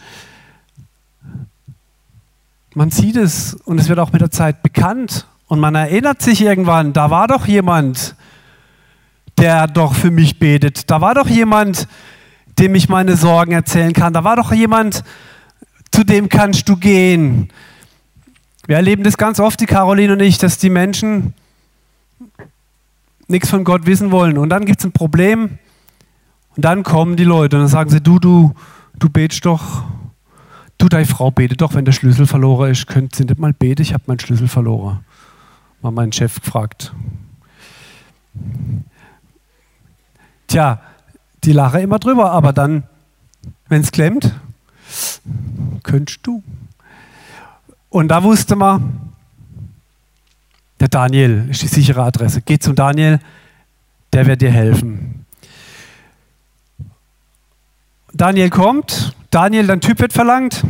Man 2.73 2.91
sieht 2.91 3.17
es 3.17 3.53
und 3.53 3.79
es 3.79 3.91
wird 3.91 3.99
auch 3.99 4.13
mit 4.13 4.23
der 4.23 4.31
Zeit 4.31 4.63
bekannt 4.63 5.27
und 5.53 5.61
man 5.61 5.75
erinnert 5.75 6.23
sich 6.23 6.41
irgendwann, 6.41 6.95
da 6.95 7.11
war 7.11 7.29
doch 7.29 7.47
jemand, 7.47 8.17
der 9.37 9.67
doch 9.67 9.95
für 9.95 10.11
mich 10.11 10.39
betet. 10.39 10.91
Da 10.91 11.03
war 11.03 11.15
doch 11.15 11.29
jemand, 11.29 11.89
dem 12.59 12.75
ich 12.75 12.89
meine 12.89 13.19
Sorgen 13.19 13.53
erzählen 13.53 13.93
kann. 13.93 14.15
Da 14.15 14.25
war 14.25 14.37
doch 14.37 14.51
jemand, 14.55 15.05
zu 15.91 16.05
dem 16.05 16.31
kannst 16.31 16.71
du 16.71 16.77
gehen. 16.79 17.51
Wir 18.67 18.77
erleben 18.77 19.03
das 19.05 19.19
ganz 19.19 19.41
oft, 19.41 19.61
die 19.61 19.67
Caroline 19.67 20.15
und 20.15 20.21
ich, 20.21 20.39
dass 20.39 20.57
die 20.57 20.71
Menschen 20.71 21.35
nichts 23.29 23.51
von 23.51 23.63
Gott 23.63 23.85
wissen 23.85 24.11
wollen. 24.11 24.39
Und 24.39 24.49
dann 24.49 24.65
gibt 24.65 24.79
es 24.79 24.87
ein 24.87 24.93
Problem 24.93 25.59
und 26.57 26.65
dann 26.65 26.83
kommen 26.83 27.17
die 27.17 27.25
Leute 27.25 27.57
und 27.57 27.65
dann 27.65 27.69
sagen 27.69 27.91
sie, 27.91 28.01
du, 28.01 28.19
du, 28.19 28.55
du 28.99 29.11
betest 29.11 29.45
doch. 29.45 29.85
Du, 30.79 30.89
deine 30.89 31.05
Frau 31.05 31.31
betet 31.31 31.61
doch, 31.61 31.75
wenn 31.75 31.85
der 31.85 31.93
Schlüssel 31.93 32.27
verloren 32.27 32.71
ist. 32.71 32.87
Könnt 32.87 33.21
ihr 33.21 33.27
nicht 33.27 33.39
mal 33.39 33.53
beten? 33.53 33.83
Ich 33.83 33.93
habe 33.93 34.05
meinen 34.07 34.19
Schlüssel 34.19 34.49
verloren. 34.49 35.01
Mal 35.83 35.91
meinen 35.91 36.13
Chef 36.13 36.41
gefragt. 36.41 36.95
Tja, 40.47 40.81
die 41.43 41.53
lachen 41.53 41.81
immer 41.81 41.99
drüber, 41.99 42.31
aber 42.31 42.53
dann, 42.53 42.85
wenn 43.69 43.83
es 43.83 43.91
klemmt, 43.91 44.33
könntest 45.83 46.21
du. 46.25 46.43
Und 47.91 48.09
da 48.09 48.23
wusste 48.23 48.55
man, 48.55 49.13
der 50.79 50.89
Daniel 50.89 51.49
ist 51.51 51.63
die 51.63 51.69
sichere 51.69 52.03
Adresse. 52.05 52.43
Geh 52.43 52.59
zum 52.59 52.77
Daniel, 52.77 53.19
der 54.13 54.27
wird 54.27 54.41
dir 54.41 54.53
helfen. 54.53 55.27
Daniel 58.13 58.51
kommt, 58.51 59.17
Daniel, 59.31 59.67
dein 59.67 59.81
Typ 59.81 59.99
wird 59.99 60.13
verlangt. 60.13 60.63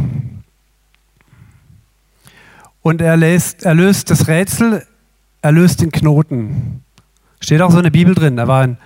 Und 2.81 3.01
er 3.01 3.17
löst, 3.17 3.63
er 3.65 3.75
löst 3.75 4.11
das 4.11 4.27
Rätsel, 4.27 4.87
er 5.43 5.53
löst 5.53 5.81
den 5.81 5.91
Knoten. 5.91 6.85
Steht 7.41 7.61
auch 7.61 7.71
so 7.73 7.79
in 7.79 7.83
der 7.83 7.91
Bibel 7.91 8.15
drin. 8.15 8.39
Er 8.39 8.49
war 8.49 8.63
ein 8.63 8.79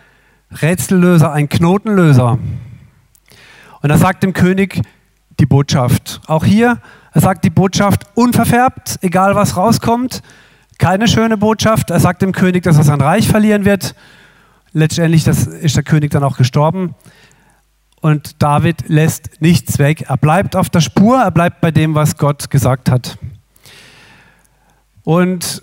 Rätsellöser, 0.51 1.33
ein 1.33 1.49
Knotenlöser. 1.49 2.39
Und 3.83 3.91
er 3.91 3.99
sagt 3.99 4.23
dem 4.23 4.33
König 4.33 4.81
die 5.39 5.47
Botschaft. 5.47 6.23
Auch 6.27 6.45
hier, 6.45 6.81
er 7.13 7.21
sagt 7.21 7.45
die 7.45 7.51
Botschaft 7.51 8.07
unverfärbt, 8.15 8.99
egal 9.03 9.35
was 9.35 9.57
rauskommt. 9.57 10.23
Keine 10.79 11.09
schöne 11.09 11.37
Botschaft. 11.37 11.91
Er 11.91 12.01
sagt 12.01 12.23
dem 12.23 12.33
König, 12.33 12.63
dass 12.63 12.79
er 12.79 12.85
sein 12.85 13.01
Reich 13.01 13.29
verlieren 13.29 13.65
wird. 13.65 13.95
Letztendlich 14.73 15.27
ist 15.27 15.77
der 15.77 15.83
König 15.83 16.11
dann 16.11 16.25
auch 16.25 16.39
gestorben. 16.39 16.95
Und 18.01 18.43
David 18.43 18.89
lässt 18.89 19.41
nichts 19.41 19.79
weg. 19.79 20.07
Er 20.09 20.17
bleibt 20.17 20.57
auf 20.57 20.71
der 20.71 20.81
Spur, 20.81 21.19
er 21.19 21.31
bleibt 21.31 21.61
bei 21.61 21.71
dem, 21.71 21.95
was 21.95 22.17
Gott 22.17 22.51
gesagt 22.51 22.91
hat. 22.91 23.19
Und 25.03 25.63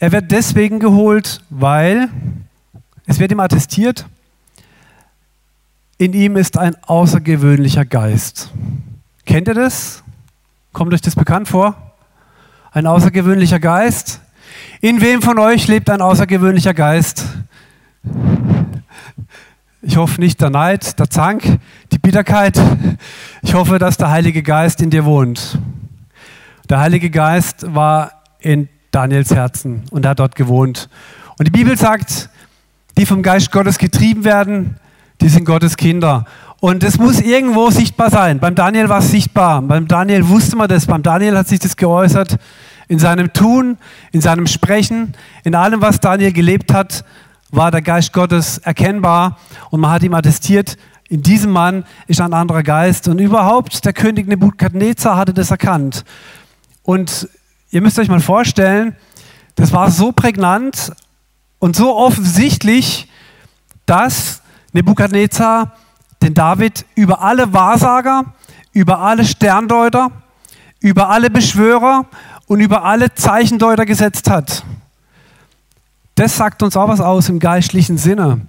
er 0.00 0.12
wird 0.12 0.30
deswegen 0.32 0.80
geholt, 0.80 1.42
weil 1.50 2.08
es 3.06 3.20
wird 3.20 3.30
ihm 3.30 3.40
attestiert, 3.40 4.06
in 5.98 6.14
ihm 6.14 6.36
ist 6.36 6.56
ein 6.56 6.74
außergewöhnlicher 6.82 7.84
Geist. 7.84 8.50
Kennt 9.26 9.46
ihr 9.46 9.54
das? 9.54 10.02
Kommt 10.72 10.94
euch 10.94 11.02
das 11.02 11.14
bekannt 11.14 11.48
vor? 11.48 11.76
Ein 12.72 12.86
außergewöhnlicher 12.86 13.60
Geist? 13.60 14.20
In 14.80 15.02
wem 15.02 15.20
von 15.20 15.38
euch 15.38 15.68
lebt 15.68 15.90
ein 15.90 16.00
außergewöhnlicher 16.00 16.72
Geist? 16.72 17.26
Ich 19.82 19.98
hoffe 19.98 20.18
nicht 20.20 20.40
der 20.40 20.48
Neid, 20.48 20.98
der 20.98 21.10
Zank, 21.10 21.58
die 21.92 21.98
Bitterkeit. 21.98 22.58
Ich 23.42 23.52
hoffe, 23.52 23.78
dass 23.78 23.98
der 23.98 24.10
Heilige 24.10 24.42
Geist 24.42 24.80
in 24.80 24.88
dir 24.88 25.04
wohnt. 25.04 25.58
Der 26.70 26.80
Heilige 26.80 27.10
Geist 27.10 27.74
war 27.74 28.22
in 28.38 28.70
Daniels 28.90 29.34
Herzen 29.34 29.84
und 29.90 30.04
er 30.04 30.12
hat 30.12 30.18
dort 30.18 30.34
gewohnt. 30.34 30.88
Und 31.38 31.46
die 31.46 31.50
Bibel 31.50 31.76
sagt, 31.76 32.28
die 32.98 33.06
vom 33.06 33.22
Geist 33.22 33.52
Gottes 33.52 33.78
getrieben 33.78 34.24
werden, 34.24 34.76
die 35.20 35.28
sind 35.28 35.44
Gottes 35.44 35.76
Kinder. 35.76 36.24
Und 36.60 36.84
es 36.84 36.98
muss 36.98 37.20
irgendwo 37.20 37.70
sichtbar 37.70 38.10
sein. 38.10 38.38
Beim 38.38 38.54
Daniel 38.54 38.88
war 38.88 38.98
es 38.98 39.10
sichtbar. 39.10 39.62
Beim 39.62 39.88
Daniel 39.88 40.28
wusste 40.28 40.56
man 40.56 40.68
das. 40.68 40.86
Beim 40.86 41.02
Daniel 41.02 41.36
hat 41.38 41.48
sich 41.48 41.58
das 41.58 41.76
geäußert. 41.76 42.36
In 42.88 42.98
seinem 42.98 43.32
Tun, 43.32 43.78
in 44.12 44.20
seinem 44.20 44.46
Sprechen, 44.46 45.14
in 45.44 45.54
allem, 45.54 45.80
was 45.80 46.00
Daniel 46.00 46.32
gelebt 46.32 46.72
hat, 46.72 47.04
war 47.50 47.70
der 47.70 47.82
Geist 47.82 48.12
Gottes 48.12 48.58
erkennbar. 48.58 49.38
Und 49.70 49.80
man 49.80 49.92
hat 49.92 50.02
ihm 50.02 50.12
attestiert, 50.12 50.76
in 51.08 51.22
diesem 51.22 51.50
Mann 51.50 51.84
ist 52.06 52.20
ein 52.20 52.34
anderer 52.34 52.62
Geist. 52.62 53.08
Und 53.08 53.18
überhaupt, 53.18 53.84
der 53.84 53.92
König 53.92 54.28
Nebukadnezar 54.28 55.16
hatte 55.16 55.32
das 55.32 55.50
erkannt. 55.50 56.04
Und 56.82 57.28
ihr 57.70 57.80
müsst 57.80 57.98
euch 57.98 58.08
mal 58.08 58.20
vorstellen, 58.20 58.96
das 59.54 59.72
war 59.72 59.90
so 59.90 60.12
prägnant 60.12 60.92
und 61.58 61.76
so 61.76 61.96
offensichtlich, 61.96 63.08
dass 63.86 64.42
Nebukadnezar 64.72 65.76
den 66.22 66.34
David 66.34 66.84
über 66.94 67.22
alle 67.22 67.52
Wahrsager, 67.52 68.24
über 68.72 69.00
alle 69.00 69.24
Sterndeuter, 69.24 70.10
über 70.80 71.08
alle 71.08 71.30
Beschwörer 71.30 72.06
und 72.46 72.60
über 72.60 72.84
alle 72.84 73.14
Zeichendeuter 73.14 73.86
gesetzt 73.86 74.30
hat. 74.30 74.64
Das 76.14 76.36
sagt 76.36 76.62
uns 76.62 76.76
auch 76.76 76.88
was 76.88 77.00
aus 77.00 77.28
im 77.28 77.38
geistlichen 77.38 77.96
Sinne. 77.96 78.42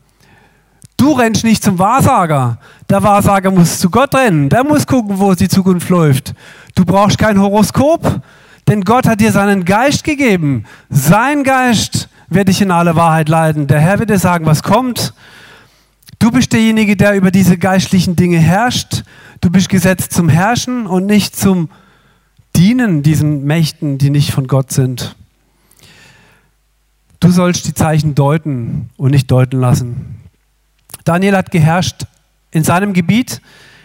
Du 0.97 1.13
rennst 1.13 1.43
nicht 1.43 1.63
zum 1.63 1.79
Wahrsager. 1.79 2.57
Der 2.89 3.01
Wahrsager 3.01 3.49
muss 3.49 3.79
zu 3.79 3.89
Gott 3.89 4.13
rennen. 4.13 4.49
Der 4.49 4.63
muss 4.63 4.85
gucken, 4.85 5.17
wo 5.19 5.33
die 5.33 5.49
Zukunft 5.49 5.89
läuft. 5.89 6.33
Du 6.75 6.85
brauchst 6.85 7.17
kein 7.17 7.39
Horoskop, 7.39 8.21
denn 8.71 8.85
Gott 8.85 9.05
hat 9.05 9.19
dir 9.19 9.33
seinen 9.33 9.65
Geist 9.65 10.05
gegeben. 10.05 10.63
Sein 10.89 11.43
Geist 11.43 12.07
wird 12.29 12.47
dich 12.47 12.61
in 12.61 12.71
alle 12.71 12.95
Wahrheit 12.95 13.27
leiten. 13.27 13.67
Der 13.67 13.81
Herr 13.81 13.99
wird 13.99 14.09
dir 14.09 14.17
sagen, 14.17 14.45
was 14.45 14.63
kommt. 14.63 15.13
Du 16.19 16.31
bist 16.31 16.53
derjenige, 16.53 16.95
der 16.95 17.15
über 17.15 17.31
diese 17.31 17.57
geistlichen 17.57 18.15
Dinge 18.15 18.37
herrscht. 18.37 19.03
Du 19.41 19.49
bist 19.49 19.67
gesetzt 19.67 20.13
zum 20.13 20.29
Herrschen 20.29 20.87
und 20.87 21.05
nicht 21.05 21.35
zum 21.35 21.69
Dienen 22.55 23.03
diesen 23.03 23.43
Mächten, 23.43 23.97
die 23.97 24.09
nicht 24.09 24.31
von 24.31 24.47
Gott 24.47 24.71
sind. 24.71 25.17
Du 27.19 27.29
sollst 27.29 27.67
die 27.67 27.73
Zeichen 27.73 28.15
deuten 28.15 28.89
und 28.95 29.11
nicht 29.11 29.29
deuten 29.29 29.59
lassen. 29.59 30.21
Daniel 31.03 31.35
hat 31.35 31.51
geherrscht 31.51 32.05
in 32.51 32.63
seinem 32.63 32.93
Gebiet, 32.93 33.41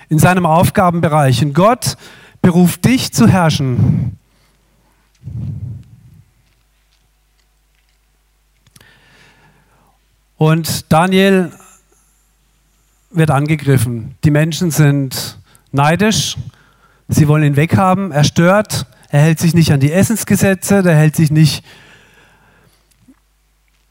in 0.08 0.20
seinem 0.20 0.46
Aufgabenbereich. 0.46 1.42
Und 1.42 1.54
Gott 1.54 1.96
beruft 2.40 2.84
dich 2.84 3.12
zu 3.12 3.26
herrschen. 3.26 4.16
Und 10.36 10.92
Daniel 10.92 11.52
wird 13.10 13.30
angegriffen. 13.30 14.16
Die 14.24 14.30
Menschen 14.30 14.70
sind 14.70 15.38
neidisch, 15.72 16.36
sie 17.08 17.28
wollen 17.28 17.44
ihn 17.44 17.56
weghaben, 17.56 18.12
er 18.12 18.24
stört, 18.24 18.86
er 19.08 19.20
hält 19.20 19.38
sich 19.38 19.54
nicht 19.54 19.72
an 19.72 19.80
die 19.80 19.92
Essensgesetze, 19.92 20.82
er 20.84 20.96
hält 20.96 21.16
sich 21.16 21.30
nicht 21.30 21.64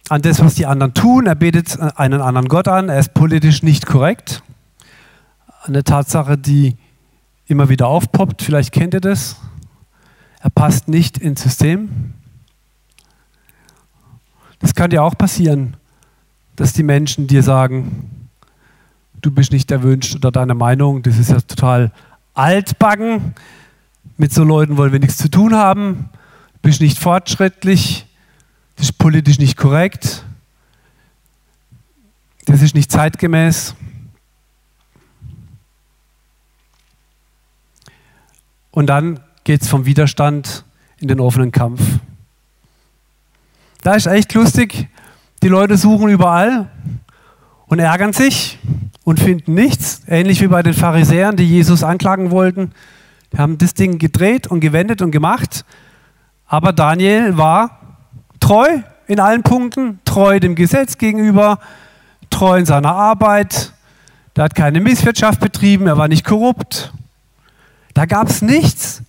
an 0.10 0.22
das, 0.22 0.40
was 0.40 0.54
die 0.54 0.68
anderen 0.68 0.94
tun, 0.94 1.26
er 1.26 1.36
betet 1.36 1.80
einen 1.80 2.22
anderen 2.22 2.48
Gott 2.48 2.68
an, 2.68 2.90
er 2.90 3.00
ist 3.00 3.14
politisch 3.16 3.64
nicht 3.64 3.88
korrekt. 3.88 4.44
Eine 5.64 5.84
Tatsache, 5.84 6.38
die 6.38 6.78
immer 7.48 7.70
wieder 7.70 7.88
aufpoppt, 7.88 8.44
vielleicht 8.44 8.72
kennt 8.72 8.94
ihr 8.94 9.02
das. 9.02 9.38
Er 10.46 10.50
passt 10.50 10.88
nicht 10.88 11.18
ins 11.18 11.42
System. 11.42 12.14
Das 14.60 14.74
kann 14.74 14.92
dir 14.92 15.04
auch 15.04 15.18
passieren 15.18 15.76
dass 16.56 16.74
die 16.74 16.84
Menschen 16.84 17.28
dir 17.28 17.44
sagen, 17.44 18.30
du 19.22 19.32
bist 19.32 19.52
nicht 19.52 19.72
erwünscht 19.72 20.16
oder 20.16 20.32
deine 20.32 20.56
Meinung, 20.56 21.02
das 21.04 21.18
ist 21.18 21.30
ja 21.30 21.42
total 21.42 21.92
altbacken. 22.34 23.34
Mit 24.18 24.34
so 24.34 24.44
Leuten 24.44 24.78
wollen 24.78 24.92
wir 24.92 25.00
nichts 25.00 25.18
zu 25.18 25.30
tun 25.30 25.56
haben. 25.56 26.10
Du 26.54 26.60
bist 26.62 26.82
nicht 26.82 26.98
fortschrittlich. 26.98 28.06
Das 28.76 28.88
ist 28.88 28.98
politisch 28.98 29.40
nicht 29.40 29.58
korrekt. 29.58 30.26
Das 32.46 32.62
ist 32.62 32.76
nicht 32.76 32.92
zeitgemäß. 32.92 33.76
Und 38.72 38.88
dann 38.88 39.20
geht 39.46 39.62
es 39.62 39.70
vom 39.70 39.86
Widerstand 39.86 40.66
in 40.98 41.08
den 41.08 41.22
offenen 41.22 41.52
Kampf. 41.52 41.80
Da 43.84 43.94
ist 43.94 44.08
echt 44.08 44.34
lustig. 44.34 44.90
Die 45.44 45.48
Leute 45.48 45.78
suchen 45.78 46.10
überall 46.10 46.68
und 47.68 47.78
ärgern 47.78 48.12
sich 48.12 48.58
und 49.04 49.20
finden 49.20 49.54
nichts. 49.54 50.02
Ähnlich 50.08 50.42
wie 50.42 50.48
bei 50.48 50.64
den 50.64 50.74
Pharisäern, 50.74 51.36
die 51.36 51.48
Jesus 51.48 51.84
anklagen 51.84 52.32
wollten. 52.32 52.72
Die 53.32 53.38
haben 53.38 53.60
das 53.60 53.76
Ding 53.76 54.00
gedreht 54.00 54.48
und 54.48 54.62
gewendet 54.62 55.04
und 55.04 55.12
gemacht. 55.12 55.64
Aber 56.48 56.74
Daniel 56.74 57.38
war 57.38 57.80
treu 58.40 58.80
in 59.06 59.20
allen 59.20 59.44
Punkten, 59.44 60.00
treu 60.06 60.40
dem 60.40 60.56
Gesetz 60.56 60.98
gegenüber, 60.98 61.60
treu 62.32 62.58
in 62.58 62.66
seiner 62.66 62.96
Arbeit. 62.96 63.74
Der 64.36 64.46
hat 64.46 64.56
keine 64.56 64.82
Misswirtschaft 64.82 65.40
betrieben, 65.40 65.86
er 65.86 66.00
war 66.00 66.08
nicht 66.08 66.26
korrupt. 66.26 66.92
Da 67.94 68.08
gab 68.08 68.28
es 68.28 68.42
nichts. 68.42 69.04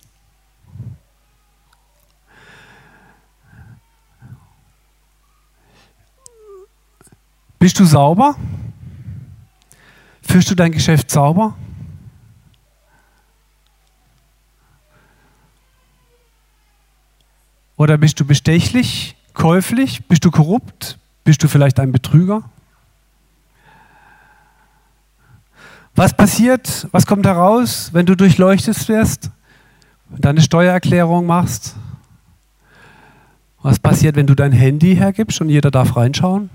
Bist 7.59 7.79
du 7.79 7.85
sauber? 7.85 8.35
Führst 10.21 10.51
du 10.51 10.55
dein 10.55 10.71
Geschäft 10.71 11.09
sauber? 11.09 11.55
Oder 17.77 17.97
bist 17.97 18.19
du 18.19 18.25
bestechlich, 18.25 19.15
käuflich? 19.33 20.07
Bist 20.07 20.25
du 20.25 20.31
korrupt? 20.31 20.97
Bist 21.23 21.43
du 21.43 21.47
vielleicht 21.47 21.79
ein 21.79 21.91
Betrüger? 21.91 22.43
Was 25.95 26.15
passiert, 26.15 26.87
was 26.91 27.07
kommt 27.07 27.25
heraus, 27.25 27.89
wenn 27.93 28.05
du 28.05 28.15
durchleuchtet 28.15 28.87
wirst 28.87 29.31
und 30.11 30.23
deine 30.23 30.41
Steuererklärung 30.41 31.25
machst? 31.25 31.75
Was 33.63 33.79
passiert, 33.79 34.15
wenn 34.15 34.27
du 34.27 34.35
dein 34.35 34.51
Handy 34.51 34.95
hergibst 34.95 35.41
und 35.41 35.49
jeder 35.49 35.71
darf 35.71 35.95
reinschauen? 35.95 36.51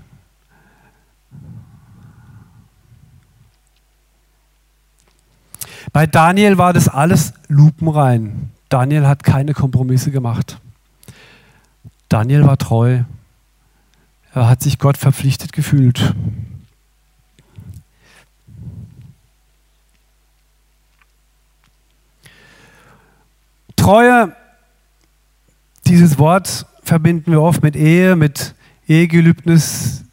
Bei 5.91 6.07
Daniel 6.07 6.57
war 6.57 6.73
das 6.73 6.87
alles 6.87 7.33
lupenrein. 7.47 8.51
Daniel 8.69 9.05
hat 9.05 9.23
keine 9.23 9.53
Kompromisse 9.53 10.11
gemacht. 10.11 10.59
Daniel 12.09 12.45
war 12.45 12.57
treu. 12.57 13.01
Er 14.33 14.49
hat 14.49 14.61
sich 14.61 14.79
Gott 14.79 14.97
verpflichtet 14.97 15.53
gefühlt. 15.53 16.15
Treue, 23.75 24.33
dieses 25.87 26.17
Wort 26.17 26.65
verbinden 26.83 27.31
wir 27.31 27.41
oft 27.41 27.61
mit 27.61 27.75
Ehe, 27.75 28.15
mit 28.15 28.55
Ehegelübnis. 28.87 30.03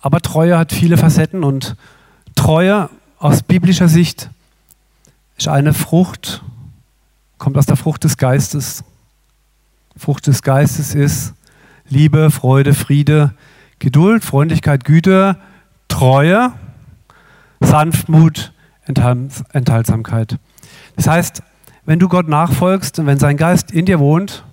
Aber 0.00 0.20
Treue 0.20 0.58
hat 0.58 0.72
viele 0.72 0.98
Facetten 0.98 1.42
und 1.42 1.76
Treue 2.34 2.90
aus 3.26 3.42
biblischer 3.42 3.88
Sicht 3.88 4.30
ist 5.36 5.48
eine 5.48 5.74
Frucht, 5.74 6.44
kommt 7.38 7.58
aus 7.58 7.66
der 7.66 7.74
Frucht 7.74 8.04
des 8.04 8.18
Geistes. 8.18 8.84
Frucht 9.96 10.28
des 10.28 10.42
Geistes 10.42 10.94
ist 10.94 11.34
Liebe, 11.88 12.30
Freude, 12.30 12.72
Friede, 12.72 13.34
Geduld, 13.80 14.24
Freundlichkeit, 14.24 14.84
Güte, 14.84 15.36
Treue, 15.88 16.52
Sanftmut, 17.58 18.52
Enthaltsamkeit. 18.84 20.38
Das 20.94 21.08
heißt, 21.08 21.42
wenn 21.84 21.98
du 21.98 22.08
Gott 22.08 22.28
nachfolgst 22.28 23.00
und 23.00 23.06
wenn 23.06 23.18
sein 23.18 23.36
Geist 23.36 23.72
in 23.72 23.86
dir 23.86 23.98
wohnt, 23.98 24.44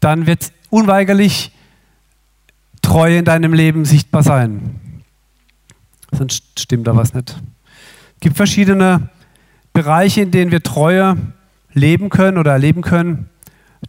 dann 0.00 0.26
wird 0.26 0.50
unweigerlich 0.70 1.52
Treue 2.80 3.18
in 3.18 3.26
deinem 3.26 3.52
Leben 3.52 3.84
sichtbar 3.84 4.22
sein. 4.22 5.02
Sonst 6.10 6.58
stimmt 6.58 6.86
da 6.86 6.96
was 6.96 7.12
nicht. 7.12 7.38
Es 8.26 8.30
gibt 8.30 8.38
verschiedene 8.38 9.08
Bereiche, 9.72 10.22
in 10.22 10.32
denen 10.32 10.50
wir 10.50 10.60
Treue 10.60 11.16
leben 11.72 12.10
können 12.10 12.38
oder 12.38 12.50
erleben 12.50 12.82
können. 12.82 13.30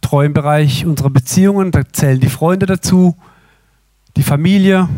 Treu 0.00 0.26
im 0.26 0.32
Bereich 0.32 0.86
unserer 0.86 1.10
Beziehungen, 1.10 1.72
da 1.72 1.82
zählen 1.90 2.20
die 2.20 2.28
Freunde 2.28 2.66
dazu, 2.66 3.16
die 4.16 4.22
Familie, 4.22 4.88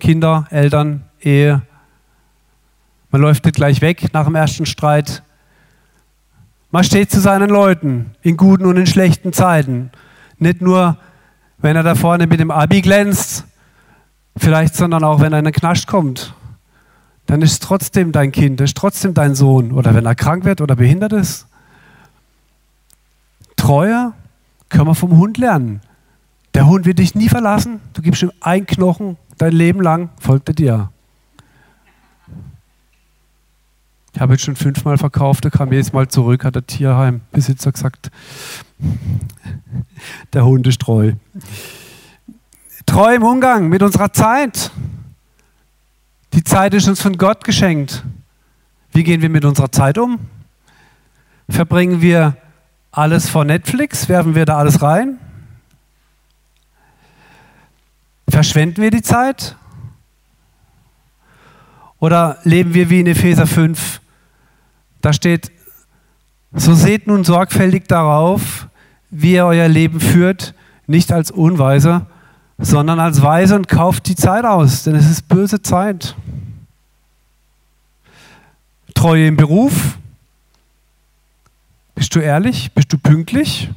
Kinder, 0.00 0.48
Eltern, 0.50 1.04
Ehe. 1.20 1.62
Man 3.12 3.20
läuft 3.20 3.44
nicht 3.44 3.54
gleich 3.54 3.80
weg 3.80 4.12
nach 4.12 4.24
dem 4.24 4.34
ersten 4.34 4.66
Streit. 4.66 5.22
Man 6.72 6.82
steht 6.82 7.12
zu 7.12 7.20
seinen 7.20 7.48
Leuten 7.48 8.10
in 8.22 8.36
guten 8.36 8.66
und 8.66 8.76
in 8.76 8.88
schlechten 8.88 9.32
Zeiten. 9.32 9.92
Nicht 10.38 10.60
nur, 10.60 10.96
wenn 11.58 11.76
er 11.76 11.84
da 11.84 11.94
vorne 11.94 12.26
mit 12.26 12.40
dem 12.40 12.50
Abi 12.50 12.82
glänzt, 12.82 13.44
vielleicht, 14.36 14.74
sondern 14.74 15.04
auch, 15.04 15.20
wenn 15.20 15.32
er 15.32 15.38
in 15.38 15.44
den 15.44 15.54
Knast 15.54 15.86
kommt 15.86 16.34
dann 17.26 17.42
ist 17.42 17.52
es 17.52 17.58
trotzdem 17.58 18.12
dein 18.12 18.32
Kind, 18.32 18.60
ist 18.60 18.76
trotzdem 18.76 19.14
dein 19.14 19.34
Sohn. 19.34 19.72
Oder 19.72 19.94
wenn 19.94 20.06
er 20.06 20.14
krank 20.14 20.44
wird 20.44 20.60
oder 20.60 20.76
behindert 20.76 21.12
ist. 21.12 21.46
Treue 23.56 24.12
können 24.68 24.86
wir 24.86 24.94
vom 24.94 25.16
Hund 25.16 25.38
lernen. 25.38 25.80
Der 26.54 26.66
Hund 26.66 26.86
wird 26.86 26.98
dich 26.98 27.14
nie 27.14 27.28
verlassen. 27.28 27.80
Du 27.94 28.02
gibst 28.02 28.22
ihm 28.22 28.30
ein 28.40 28.66
Knochen, 28.66 29.16
dein 29.38 29.52
Leben 29.52 29.80
lang 29.80 30.10
folgt 30.20 30.48
er 30.48 30.54
dir. 30.54 30.90
Ich 34.14 34.20
habe 34.20 34.34
jetzt 34.34 34.44
schon 34.44 34.54
fünfmal 34.54 34.96
verkauft, 34.96 35.42
der 35.42 35.50
kam 35.50 35.72
jedes 35.72 35.92
Mal 35.92 36.06
zurück, 36.06 36.44
hat 36.44 36.54
der 36.54 36.66
Tierheimbesitzer 36.66 37.72
gesagt. 37.72 38.10
Der 40.32 40.44
Hund 40.44 40.66
ist 40.66 40.80
treu. 40.80 41.14
Treu 42.86 43.14
im 43.14 43.22
Umgang 43.22 43.68
mit 43.68 43.82
unserer 43.82 44.12
Zeit. 44.12 44.70
Die 46.34 46.42
Zeit 46.42 46.74
ist 46.74 46.88
uns 46.88 47.00
von 47.00 47.16
Gott 47.16 47.44
geschenkt. 47.44 48.02
Wie 48.90 49.04
gehen 49.04 49.22
wir 49.22 49.28
mit 49.28 49.44
unserer 49.44 49.70
Zeit 49.70 49.98
um? 49.98 50.18
Verbringen 51.48 52.00
wir 52.00 52.36
alles 52.90 53.28
vor 53.28 53.44
Netflix? 53.44 54.08
Werfen 54.08 54.34
wir 54.34 54.44
da 54.44 54.58
alles 54.58 54.82
rein? 54.82 55.20
Verschwenden 58.28 58.82
wir 58.82 58.90
die 58.90 59.02
Zeit? 59.02 59.54
Oder 62.00 62.38
leben 62.42 62.74
wir 62.74 62.90
wie 62.90 62.98
in 62.98 63.06
Epheser 63.06 63.46
5? 63.46 64.00
Da 65.02 65.12
steht, 65.12 65.52
so 66.52 66.74
seht 66.74 67.06
nun 67.06 67.22
sorgfältig 67.22 67.86
darauf, 67.86 68.66
wie 69.08 69.34
ihr 69.34 69.46
euer 69.46 69.68
Leben 69.68 70.00
führt, 70.00 70.52
nicht 70.88 71.12
als 71.12 71.30
Unweise, 71.30 72.06
sondern 72.58 73.00
als 73.00 73.22
Weise 73.22 73.56
und 73.56 73.68
kauft 73.68 74.06
die 74.06 74.14
Zeit 74.14 74.44
aus, 74.44 74.84
denn 74.84 74.94
es 74.94 75.10
ist 75.10 75.28
böse 75.28 75.62
Zeit. 75.62 76.14
Treue 78.94 79.26
im 79.26 79.36
Beruf. 79.36 79.98
Bist 81.94 82.14
du 82.14 82.20
ehrlich? 82.20 82.72
Bist 82.72 82.92
du 82.92 82.98
pünktlich? 82.98 83.70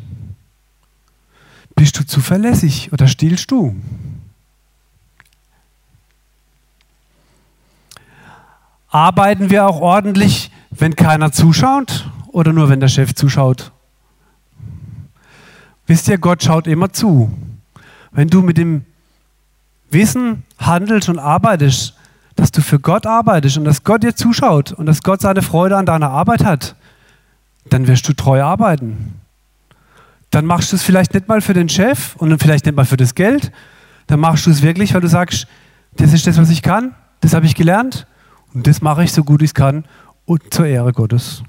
Bist 1.75 1.99
du 1.99 2.05
zuverlässig 2.05 2.91
oder 2.93 3.07
stiehlst 3.07 3.51
du? 3.51 3.75
Arbeiten 8.89 9.49
wir 9.49 9.67
auch 9.67 9.81
ordentlich, 9.81 10.49
wenn 10.71 10.95
keiner 10.95 11.31
zuschaut 11.31 12.09
oder 12.27 12.53
nur 12.53 12.69
wenn 12.69 12.79
der 12.79 12.87
Chef 12.87 13.13
zuschaut? 13.13 13.71
Wisst 15.85 16.07
ihr, 16.07 16.17
Gott 16.17 16.43
schaut 16.43 16.67
immer 16.67 16.91
zu. 16.91 17.31
Wenn 18.17 18.29
du 18.29 18.41
mit 18.41 18.57
dem 18.57 18.83
Wissen 19.91 20.41
handelst 20.57 21.07
und 21.07 21.19
arbeitest, 21.19 21.93
dass 22.35 22.49
du 22.49 22.61
für 22.61 22.79
Gott 22.79 23.05
arbeitest 23.05 23.59
und 23.59 23.63
dass 23.65 23.83
Gott 23.83 24.01
dir 24.01 24.15
zuschaut 24.15 24.71
und 24.71 24.87
dass 24.87 25.03
Gott 25.03 25.21
seine 25.21 25.43
Freude 25.43 25.77
an 25.77 25.85
deiner 25.85 26.09
Arbeit 26.09 26.43
hat, 26.43 26.75
dann 27.69 27.85
wirst 27.85 28.09
du 28.09 28.13
treu 28.13 28.41
arbeiten. 28.41 29.21
Dann 30.31 30.47
machst 30.47 30.71
du 30.71 30.77
es 30.77 30.81
vielleicht 30.81 31.13
nicht 31.13 31.27
mal 31.27 31.41
für 31.41 31.53
den 31.53 31.69
Chef 31.69 32.15
und 32.15 32.35
vielleicht 32.41 32.65
nicht 32.65 32.75
mal 32.75 32.85
für 32.85 32.97
das 32.97 33.13
Geld. 33.13 33.51
Dann 34.07 34.19
machst 34.19 34.47
du 34.47 34.49
es 34.49 34.63
wirklich, 34.63 34.95
weil 34.95 35.01
du 35.01 35.09
sagst, 35.09 35.45
das 35.97 36.11
ist 36.11 36.25
das, 36.25 36.39
was 36.39 36.49
ich 36.49 36.63
kann, 36.63 36.95
das 37.21 37.35
habe 37.35 37.45
ich 37.45 37.53
gelernt 37.53 38.07
und 38.51 38.65
das 38.65 38.81
mache 38.81 39.03
ich 39.03 39.13
so 39.13 39.23
gut 39.23 39.43
ich 39.43 39.53
kann 39.53 39.85
und 40.25 40.51
zur 40.51 40.65
Ehre 40.65 40.91
Gottes. 40.91 41.43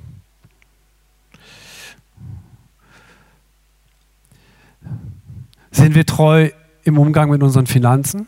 Sind 5.78 5.94
wir 5.94 6.04
treu 6.04 6.50
im 6.82 6.98
Umgang 6.98 7.30
mit 7.30 7.40
unseren 7.40 7.68
Finanzen? 7.68 8.26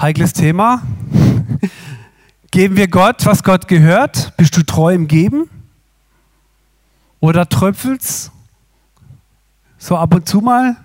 Heikles 0.00 0.32
Thema. 0.32 0.80
Geben 2.50 2.78
wir 2.78 2.88
Gott, 2.88 3.26
was 3.26 3.42
Gott 3.42 3.68
gehört? 3.68 4.34
Bist 4.38 4.56
du 4.56 4.62
treu 4.62 4.94
im 4.94 5.06
Geben? 5.06 5.50
Oder 7.20 7.46
tröpfelst 7.46 8.32
so 9.76 9.94
ab 9.98 10.14
und 10.14 10.26
zu 10.26 10.40
mal? 10.40 10.78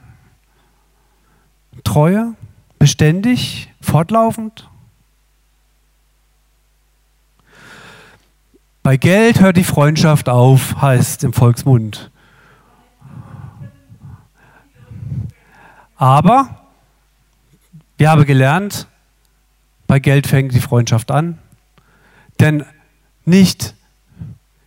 Treue, 1.86 2.34
beständig, 2.80 3.72
fortlaufend? 3.80 4.70
Bei 8.84 8.98
Geld 8.98 9.40
hört 9.40 9.56
die 9.56 9.64
Freundschaft 9.64 10.28
auf, 10.28 10.82
heißt 10.82 11.24
im 11.24 11.32
Volksmund. 11.32 12.12
Aber 16.04 16.50
wir 17.96 18.10
haben 18.10 18.26
gelernt, 18.26 18.88
bei 19.88 20.00
Geld 20.00 20.28
fängt 20.28 20.54
die 20.54 20.60
Freundschaft 20.60 21.12
an. 21.12 21.38
Denn 22.42 22.66
nicht 23.24 23.74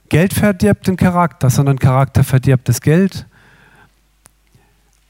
Geld 0.08 0.32
verdirbt 0.32 0.86
den 0.86 0.96
Charakter, 0.96 1.50
sondern 1.50 1.78
Charakter 1.78 2.24
verdirbt 2.24 2.70
das 2.70 2.80
Geld. 2.80 3.26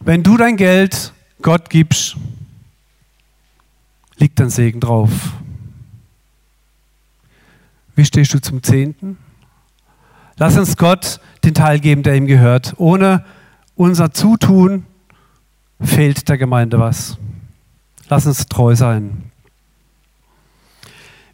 Wenn 0.00 0.24
du 0.24 0.36
dein 0.36 0.56
Geld 0.56 1.12
Gott 1.42 1.70
gibst, 1.70 2.16
liegt 4.16 4.40
ein 4.40 4.50
Segen 4.50 4.80
drauf. 4.80 5.12
Wie 7.94 8.04
stehst 8.04 8.34
du 8.34 8.40
zum 8.40 8.64
Zehnten? 8.64 9.16
Lass 10.38 10.58
uns 10.58 10.76
Gott 10.76 11.20
den 11.44 11.54
Teil 11.54 11.78
geben, 11.78 12.02
der 12.02 12.16
ihm 12.16 12.26
gehört. 12.26 12.74
Ohne 12.78 13.24
unser 13.76 14.10
Zutun 14.10 14.86
fehlt 15.80 16.28
der 16.28 16.38
Gemeinde 16.38 16.78
was. 16.78 17.18
Lass 18.08 18.26
uns 18.26 18.46
treu 18.46 18.74
sein. 18.74 19.30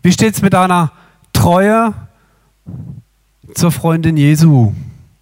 Wie 0.03 0.13
steht 0.13 0.35
es 0.35 0.43
mit 0.43 0.53
deiner 0.53 0.93
Treue 1.33 1.95
zur 3.55 3.71
Freundin 3.71 4.17
Jesu? 4.17 4.73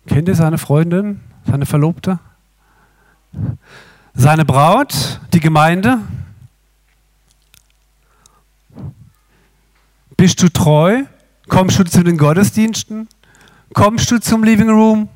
Kennt 0.06 0.28
ihr 0.28 0.34
seine 0.34 0.58
Freundin, 0.58 1.20
seine 1.46 1.66
Verlobte? 1.66 2.18
Seine 4.14 4.44
Braut, 4.44 5.20
die 5.32 5.40
Gemeinde? 5.40 5.98
Bist 10.16 10.42
du 10.42 10.48
treu? 10.48 11.04
Kommst 11.48 11.78
du 11.78 11.84
zu 11.84 12.02
den 12.02 12.16
Gottesdiensten? 12.16 13.08
Kommst 13.72 14.10
du 14.10 14.20
zum 14.20 14.44
Living 14.44 14.68
Room? 14.68 15.08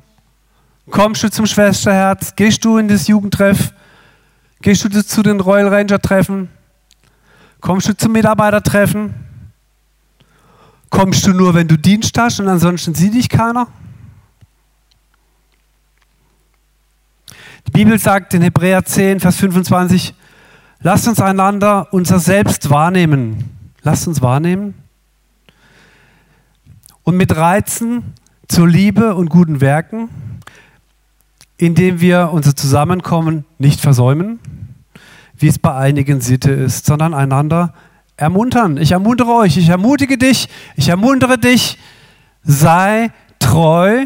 Kommst 0.89 1.23
du 1.23 1.31
zum 1.31 1.45
Schwesterherz? 1.45 2.35
Gehst 2.35 2.63
du 2.65 2.77
in 2.77 2.87
das 2.87 3.07
Jugendtreff? 3.07 3.73
Gehst 4.65 4.83
du 4.83 4.89
zu 4.89 5.21
den 5.21 5.41
Royal 5.41 5.67
Ranger 5.67 5.99
Treffen? 5.99 6.49
Kommst 7.61 7.87
du 7.87 7.95
zum 7.95 8.13
Mitarbeitertreffen? 8.13 9.13
Kommst 10.89 11.27
du 11.27 11.33
nur, 11.33 11.53
wenn 11.53 11.67
du 11.67 11.77
Dienst 11.77 12.17
hast 12.17 12.39
und 12.39 12.47
ansonsten 12.47 12.95
sieht 12.95 13.13
dich 13.13 13.29
keiner? 13.29 13.67
Die 17.67 17.71
Bibel 17.73 17.99
sagt 17.99 18.33
in 18.33 18.41
Hebräer 18.41 18.83
10, 18.83 19.19
Vers 19.19 19.35
25, 19.35 20.15
lasst 20.79 21.07
uns 21.07 21.21
einander 21.21 21.93
unser 21.93 22.17
Selbst 22.17 22.71
wahrnehmen. 22.71 23.71
Lasst 23.83 24.07
uns 24.07 24.23
wahrnehmen 24.23 24.73
und 27.03 27.17
mit 27.17 27.35
Reizen 27.35 28.15
zur 28.47 28.67
Liebe 28.67 29.13
und 29.13 29.29
guten 29.29 29.61
Werken, 29.61 30.09
indem 31.57 32.01
wir 32.01 32.31
unser 32.33 32.55
Zusammenkommen 32.55 33.45
nicht 33.59 33.79
versäumen, 33.79 34.39
wie 35.37 35.47
es 35.47 35.59
bei 35.59 35.73
einigen 35.75 36.21
Sitte 36.21 36.51
ist, 36.51 36.85
sondern 36.85 37.13
einander 37.13 37.73
ermuntern. 38.17 38.77
Ich 38.77 38.91
ermuntere 38.91 39.33
euch, 39.33 39.57
ich 39.57 39.69
ermutige 39.69 40.17
dich, 40.17 40.47
ich 40.75 40.89
ermuntere 40.89 41.37
dich, 41.37 41.77
sei 42.43 43.11
treu 43.39 44.05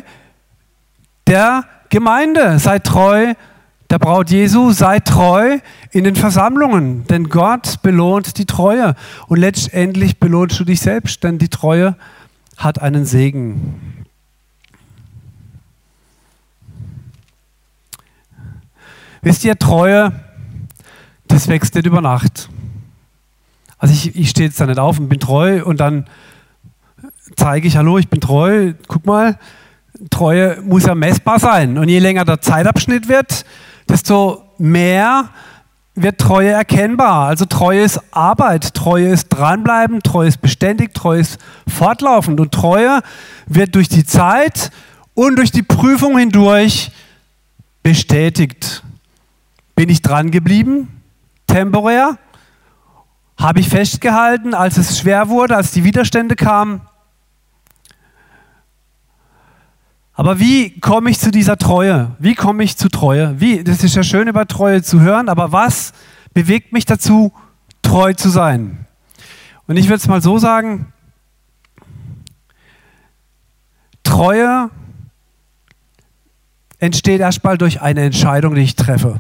der 1.28 1.66
Gemeinde, 1.90 2.60
sei 2.60 2.80
treu 2.80 3.34
der 3.90 4.00
Braut 4.00 4.30
Jesu, 4.30 4.72
sei 4.72 5.00
treu 5.00 5.60
in 5.92 6.04
den 6.04 6.16
Versammlungen, 6.16 7.06
denn 7.08 7.30
Gott 7.30 7.82
belohnt 7.82 8.38
die 8.38 8.46
Treue 8.46 8.96
und 9.28 9.40
letztendlich 9.40 10.20
belohnst 10.20 10.60
du 10.60 10.64
dich 10.64 10.80
selbst, 10.80 11.24
denn 11.24 11.40
die 11.40 11.50
Treue 11.50 11.96
hat 12.58 12.82
einen 12.82 13.06
Segen. 13.06 14.06
Wisst 19.22 19.44
ihr, 19.44 19.58
Treue, 19.58 20.14
das 21.30 21.48
wächst 21.48 21.76
nicht 21.76 21.88
über 21.88 22.02
Nacht. 22.02 22.50
Also 23.78 23.94
ich, 23.94 24.16
ich 24.16 24.30
stehe 24.30 24.48
jetzt 24.48 24.60
da 24.60 24.66
nicht 24.66 24.80
auf 24.80 25.00
und 25.00 25.08
bin 25.08 25.22
treu 25.22 25.64
und 25.64 25.80
dann 25.80 26.06
zeige 27.38 27.68
ich, 27.68 27.78
hallo, 27.78 27.98
ich 27.98 28.10
bin 28.10 28.20
treu, 28.20 28.74
guck 28.88 29.06
mal, 29.06 29.40
Treue 30.10 30.62
muss 30.62 30.86
ja 30.86 30.96
messbar 30.96 31.40
sein. 31.40 31.78
Und 31.78 31.90
je 31.90 32.00
länger 32.00 32.26
der 32.26 32.42
Zeitabschnitt 32.42 33.08
wird, 33.08 33.46
desto 33.88 34.44
mehr 34.58 35.30
wird 35.96 36.20
Treue 36.20 36.52
erkennbar. 36.52 37.28
Also 37.28 37.46
Treue 37.46 37.82
ist 37.82 38.00
Arbeit, 38.12 38.74
Treue 38.74 39.10
ist 39.10 39.30
dranbleiben, 39.30 40.02
Treue 40.02 40.28
ist 40.28 40.42
beständig, 40.42 40.94
Treue 40.94 41.20
ist 41.20 41.40
fortlaufend. 41.68 42.40
Und 42.40 42.54
Treue 42.54 43.02
wird 43.48 43.76
durch 43.76 43.90
die 43.90 44.06
Zeit 44.06 44.72
und 45.14 45.36
durch 45.36 45.52
die 45.52 45.64
Prüfung 45.64 46.18
hindurch 46.18 46.92
bestätigt. 47.84 48.84
Bin 49.76 49.90
ich 49.90 50.02
dran 50.02 50.32
geblieben? 50.32 50.99
Temporär? 51.50 52.18
Habe 53.38 53.60
ich 53.60 53.70
festgehalten, 53.70 54.54
als 54.54 54.78
es 54.78 55.00
schwer 55.00 55.30
wurde, 55.30 55.56
als 55.56 55.72
die 55.72 55.84
Widerstände 55.84 56.36
kamen? 56.36 56.82
Aber 60.14 60.40
wie 60.40 60.80
komme 60.80 61.10
ich 61.10 61.20
zu 61.20 61.32
dieser 61.32 61.58
Treue? 61.58 62.12
Wie 62.20 62.36
komme 62.36 62.64
ich 62.64 62.76
zu 62.76 62.90
Treue? 62.90 63.40
Wie? 63.40 63.64
Das 63.64 63.84
ist 63.84 63.96
ja 63.96 64.04
schön 64.04 64.28
über 64.28 64.46
Treue 64.48 64.84
zu 64.84 65.00
hören, 65.00 65.30
aber 65.30 65.52
was 65.54 65.94
bewegt 66.34 66.74
mich 66.74 66.86
dazu, 66.86 67.32
treu 67.82 68.14
zu 68.14 68.30
sein? 68.30 68.86
Und 69.68 69.78
ich 69.78 69.86
würde 69.86 69.96
es 69.96 70.08
mal 70.08 70.22
so 70.22 70.38
sagen, 70.38 70.92
Treue 74.04 74.70
entsteht 76.80 77.22
erstmal 77.22 77.58
durch 77.58 77.82
eine 77.82 78.02
Entscheidung, 78.02 78.56
die 78.56 78.62
ich 78.62 78.76
treffe. 78.76 79.20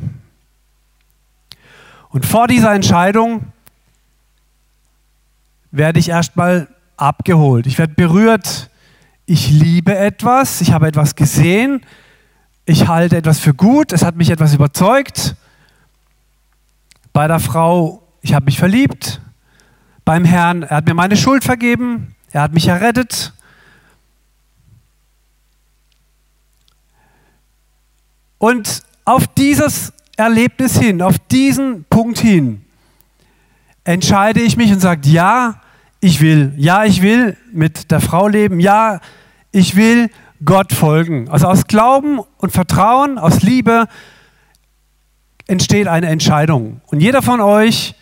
Und 2.09 2.25
vor 2.25 2.47
dieser 2.47 2.73
Entscheidung 2.73 3.51
werde 5.71 5.99
ich 5.99 6.09
erstmal 6.09 6.67
abgeholt. 6.97 7.67
Ich 7.67 7.77
werde 7.77 7.93
berührt 7.93 8.69
ich 9.29 9.51
liebe 9.51 9.95
etwas, 9.95 10.59
ich 10.59 10.71
habe 10.71 10.87
etwas 10.87 11.15
gesehen, 11.15 11.85
ich 12.65 12.87
halte 12.87 13.15
etwas 13.15 13.39
für 13.39 13.53
gut, 13.53 13.93
es 13.93 14.03
hat 14.03 14.15
mich 14.15 14.31
etwas 14.31 14.55
überzeugt. 14.55 15.35
Bei 17.13 17.27
der 17.27 17.39
Frau, 17.39 18.01
ich 18.21 18.33
habe 18.33 18.45
mich 18.45 18.57
verliebt. 18.57 19.21
Beim 20.03 20.25
Herrn, 20.25 20.63
er 20.63 20.77
hat 20.77 20.87
mir 20.87 20.95
meine 20.95 21.15
Schuld 21.15 21.43
vergeben, 21.43 22.15
er 22.31 22.41
hat 22.41 22.53
mich 22.53 22.67
errettet. 22.67 23.33
Und 28.39 28.81
auf 29.05 29.27
dieses 29.27 29.93
Erlebnis 30.19 30.77
hin, 30.77 31.01
auf 31.01 31.17
diesen 31.17 31.85
Punkt 31.89 32.19
hin, 32.19 32.65
entscheide 33.85 34.41
ich 34.41 34.57
mich 34.57 34.71
und 34.71 34.81
sage, 34.81 35.07
ja, 35.09 35.61
ich 36.01 36.19
will, 36.21 36.53
ja, 36.57 36.83
ich 36.83 37.01
will 37.01 37.37
mit 37.51 37.89
der 37.89 38.01
Frau 38.01 38.27
leben, 38.27 38.59
ja, 38.59 38.99
ich 39.51 39.75
will 39.75 40.09
Gott 40.43 40.73
folgen. 40.73 41.29
Also 41.29 41.47
aus 41.47 41.67
Glauben 41.67 42.19
und 42.37 42.51
Vertrauen, 42.51 43.17
aus 43.17 43.41
Liebe 43.41 43.87
entsteht 45.47 45.87
eine 45.87 46.07
Entscheidung. 46.07 46.81
Und 46.87 46.99
jeder 46.99 47.21
von 47.21 47.39
euch, 47.41 47.95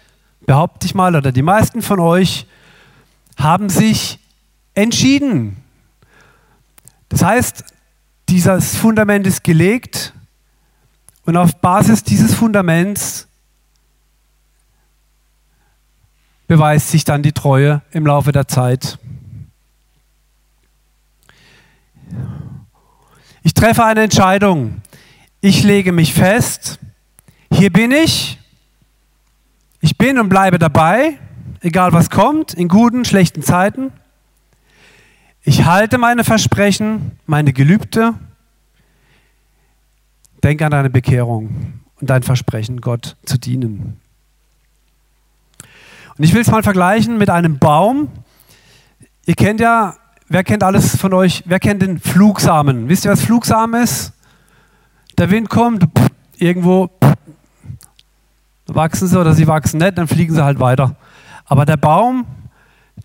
behaupte 0.46 0.88
ich 0.88 0.96
mal, 0.96 1.16
oder 1.16 1.32
die 1.32 1.44
meisten 1.44 1.82
von 1.82 2.00
euch, 2.00 2.48
haben 3.38 3.70
sich 3.70 4.20
entschieden. 4.74 5.58
Das 7.10 7.24
heißt, 7.24 7.64
dieses 8.28 8.76
Fundament 8.76 9.26
ist 9.28 9.44
gelegt 9.44 10.14
und 11.28 11.36
auf 11.36 11.58
Basis 11.58 12.04
dieses 12.04 12.34
Fundaments 12.34 13.28
beweist 16.48 16.90
sich 16.90 17.04
dann 17.04 17.22
die 17.22 17.34
Treue 17.34 17.82
im 17.92 18.06
Laufe 18.06 18.32
der 18.32 18.48
Zeit. 18.48 18.98
Ich 23.44 23.54
treffe 23.54 23.84
eine 23.84 24.04
Entscheidung. 24.04 24.82
Ich 25.42 25.64
lege 25.64 25.92
mich 25.92 26.14
fest. 26.14 26.80
Hier 27.52 27.74
bin 27.74 27.92
ich. 27.92 28.40
Ich 29.82 29.98
bin 29.98 30.20
und 30.20 30.30
bleibe 30.30 30.58
dabei, 30.58 31.20
egal 31.60 31.92
was 31.92 32.10
kommt, 32.10 32.54
in 32.54 32.70
guten, 32.70 33.04
schlechten 33.04 33.44
Zeiten. 33.44 33.92
Ich 35.44 35.66
halte 35.66 35.98
meine 35.98 36.24
Versprechen, 36.24 37.20
meine 37.26 37.52
Gelübde. 37.52 38.14
Denk 40.48 40.62
an 40.62 40.72
deine 40.72 40.90
Bekehrung 40.90 41.74
und 42.00 42.10
dein 42.10 42.24
Versprechen, 42.24 42.80
Gott 42.80 43.18
zu 43.26 43.38
dienen. 43.38 44.00
Und 46.18 46.24
ich 46.24 46.34
will 46.34 46.40
es 46.40 46.50
mal 46.50 46.64
vergleichen 46.64 47.18
mit 47.18 47.30
einem 47.30 47.60
Baum. 47.60 48.08
Ihr 49.26 49.36
kennt 49.36 49.60
ja, 49.60 49.96
wer 50.30 50.46
kennt 50.46 50.64
alles 50.64 50.96
von 50.96 51.14
euch, 51.14 51.44
wer 51.48 51.60
kennt 51.60 51.82
den 51.82 52.00
Flugsamen? 52.00 52.88
Wisst 52.88 53.04
ihr, 53.04 53.12
was 53.12 53.24
Flugsamen 53.24 53.84
ist? 53.84 54.14
Der 55.18 55.30
Wind 55.32 55.50
kommt, 55.50 55.84
pff, 55.84 56.08
irgendwo 56.38 56.88
pff, 56.88 57.16
wachsen 58.68 59.10
sie 59.10 59.20
oder 59.20 59.34
sie 59.34 59.48
wachsen 59.48 59.80
nicht, 59.82 59.98
dann 59.98 60.08
fliegen 60.08 60.34
sie 60.34 60.46
halt 60.46 60.62
weiter. 60.62 60.96
Aber 61.44 61.66
der 61.66 61.76
Baum, 61.76 62.26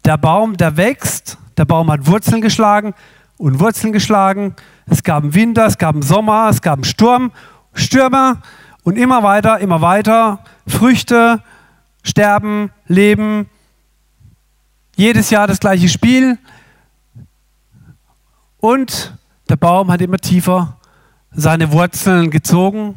der 0.05 0.17
Baum, 0.17 0.57
der 0.57 0.77
wächst, 0.77 1.39
der 1.57 1.65
Baum 1.65 1.91
hat 1.91 2.07
Wurzeln 2.07 2.41
geschlagen 2.41 2.95
und 3.37 3.59
Wurzeln 3.59 3.93
geschlagen. 3.93 4.55
Es 4.87 5.03
gab 5.03 5.23
einen 5.23 5.35
Winter, 5.35 5.67
es 5.67 5.79
gab 5.79 5.95
einen 5.95 6.03
Sommer, 6.03 6.49
es 6.49 6.61
gab 6.63 6.75
einen 6.75 6.85
Sturm, 6.85 7.33
Stürme 7.75 8.39
und 8.83 8.97
immer 8.97 9.23
weiter, 9.23 9.59
immer 9.61 9.81
weiter. 9.81 10.41
Früchte, 10.67 11.43
sterben, 12.03 12.71
leben. 12.87 13.49
Jedes 14.97 15.31
Jahr 15.31 15.47
das 15.47 15.61
gleiche 15.61 15.89
Spiel. 15.89 16.39
Und 18.59 19.17
der 19.49 19.57
Baum 19.57 19.91
hat 19.91 20.01
immer 20.01 20.19
tiefer 20.19 20.79
seine 21.31 21.73
Wurzeln 21.73 22.31
gezogen. 22.31 22.97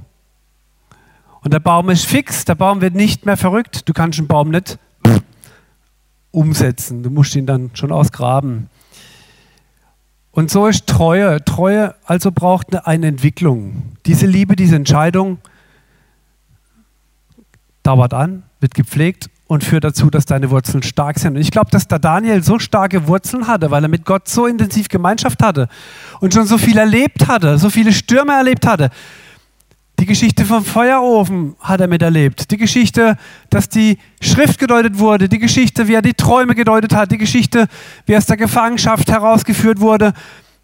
Und 1.41 1.53
der 1.53 1.59
Baum 1.59 1.89
ist 1.89 2.05
fix, 2.05 2.45
der 2.45 2.55
Baum 2.55 2.81
wird 2.81 2.95
nicht 2.95 3.25
mehr 3.25 3.37
verrückt. 3.37 3.87
Du 3.87 3.93
kannst 3.93 4.19
einen 4.19 4.27
Baum 4.27 4.49
nicht 4.49 4.79
umsetzen, 6.31 7.01
du 7.01 7.09
musst 7.09 7.35
ihn 7.35 7.45
dann 7.45 7.71
schon 7.75 7.91
ausgraben. 7.91 8.69
Und 10.35 10.51
so 10.51 10.67
ist 10.67 10.85
Treue. 10.85 11.43
Treue 11.45 11.95
also 12.05 12.29
braucht 12.29 12.85
eine 12.85 13.07
Entwicklung. 13.07 13.93
Diese 14.05 14.27
Liebe, 14.27 14.57
diese 14.57 14.75
Entscheidung 14.75 15.37
dauert 17.83 18.13
an, 18.13 18.43
wird 18.59 18.73
gepflegt 18.73 19.29
und 19.47 19.63
führt 19.63 19.85
dazu, 19.85 20.09
dass 20.09 20.25
deine 20.25 20.49
Wurzeln 20.49 20.83
stark 20.83 21.19
sind. 21.19 21.35
Und 21.35 21.41
ich 21.41 21.51
glaube, 21.51 21.71
dass 21.71 21.87
der 21.87 21.99
Daniel 21.99 22.43
so 22.43 22.59
starke 22.59 23.07
Wurzeln 23.07 23.47
hatte, 23.47 23.71
weil 23.71 23.85
er 23.85 23.87
mit 23.87 24.05
Gott 24.05 24.27
so 24.27 24.45
intensiv 24.45 24.89
Gemeinschaft 24.89 25.41
hatte 25.41 25.69
und 26.19 26.33
schon 26.33 26.45
so 26.45 26.57
viel 26.57 26.77
erlebt 26.77 27.29
hatte, 27.29 27.57
so 27.57 27.69
viele 27.69 27.93
Stürme 27.93 28.33
erlebt 28.33 28.67
hatte. 28.67 28.89
Die 29.99 30.05
Geschichte 30.05 30.45
vom 30.45 30.65
Feuerofen 30.65 31.55
hat 31.59 31.79
er 31.79 31.87
miterlebt. 31.87 32.51
Die 32.51 32.57
Geschichte, 32.57 33.17
dass 33.49 33.69
die 33.69 33.97
Schrift 34.21 34.59
gedeutet 34.59 34.99
wurde. 34.99 35.29
Die 35.29 35.39
Geschichte, 35.39 35.87
wie 35.87 35.93
er 35.93 36.01
die 36.01 36.13
Träume 36.13 36.53
gedeutet 36.53 36.93
hat. 36.93 37.11
Die 37.11 37.17
Geschichte, 37.17 37.67
wie 38.05 38.13
er 38.13 38.17
aus 38.17 38.25
der 38.25 38.37
Gefangenschaft 38.37 39.09
herausgeführt 39.09 39.79
wurde. 39.79 40.13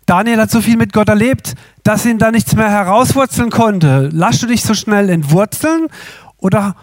Daniel 0.05 0.41
hat 0.41 0.51
so 0.51 0.61
viel 0.61 0.75
mit 0.75 0.91
Gott 0.91 1.07
erlebt, 1.07 1.55
dass 1.83 2.05
ihn 2.05 2.17
da 2.17 2.31
nichts 2.31 2.55
mehr 2.55 2.69
herauswurzeln 2.69 3.49
konnte. 3.49 4.09
Lass 4.11 4.39
du 4.39 4.47
dich 4.47 4.63
so 4.63 4.73
schnell 4.73 5.09
entwurzeln 5.09 5.87
oder 6.37 6.75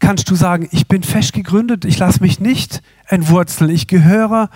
kannst 0.00 0.30
du 0.30 0.36
sagen, 0.36 0.68
ich 0.70 0.86
bin 0.86 1.02
fest 1.02 1.32
gegründet, 1.32 1.84
ich 1.84 1.98
lasse 1.98 2.20
mich 2.20 2.38
nicht 2.38 2.82
entwurzeln, 3.06 3.70
ich 3.70 3.88
gehöre 3.88 4.48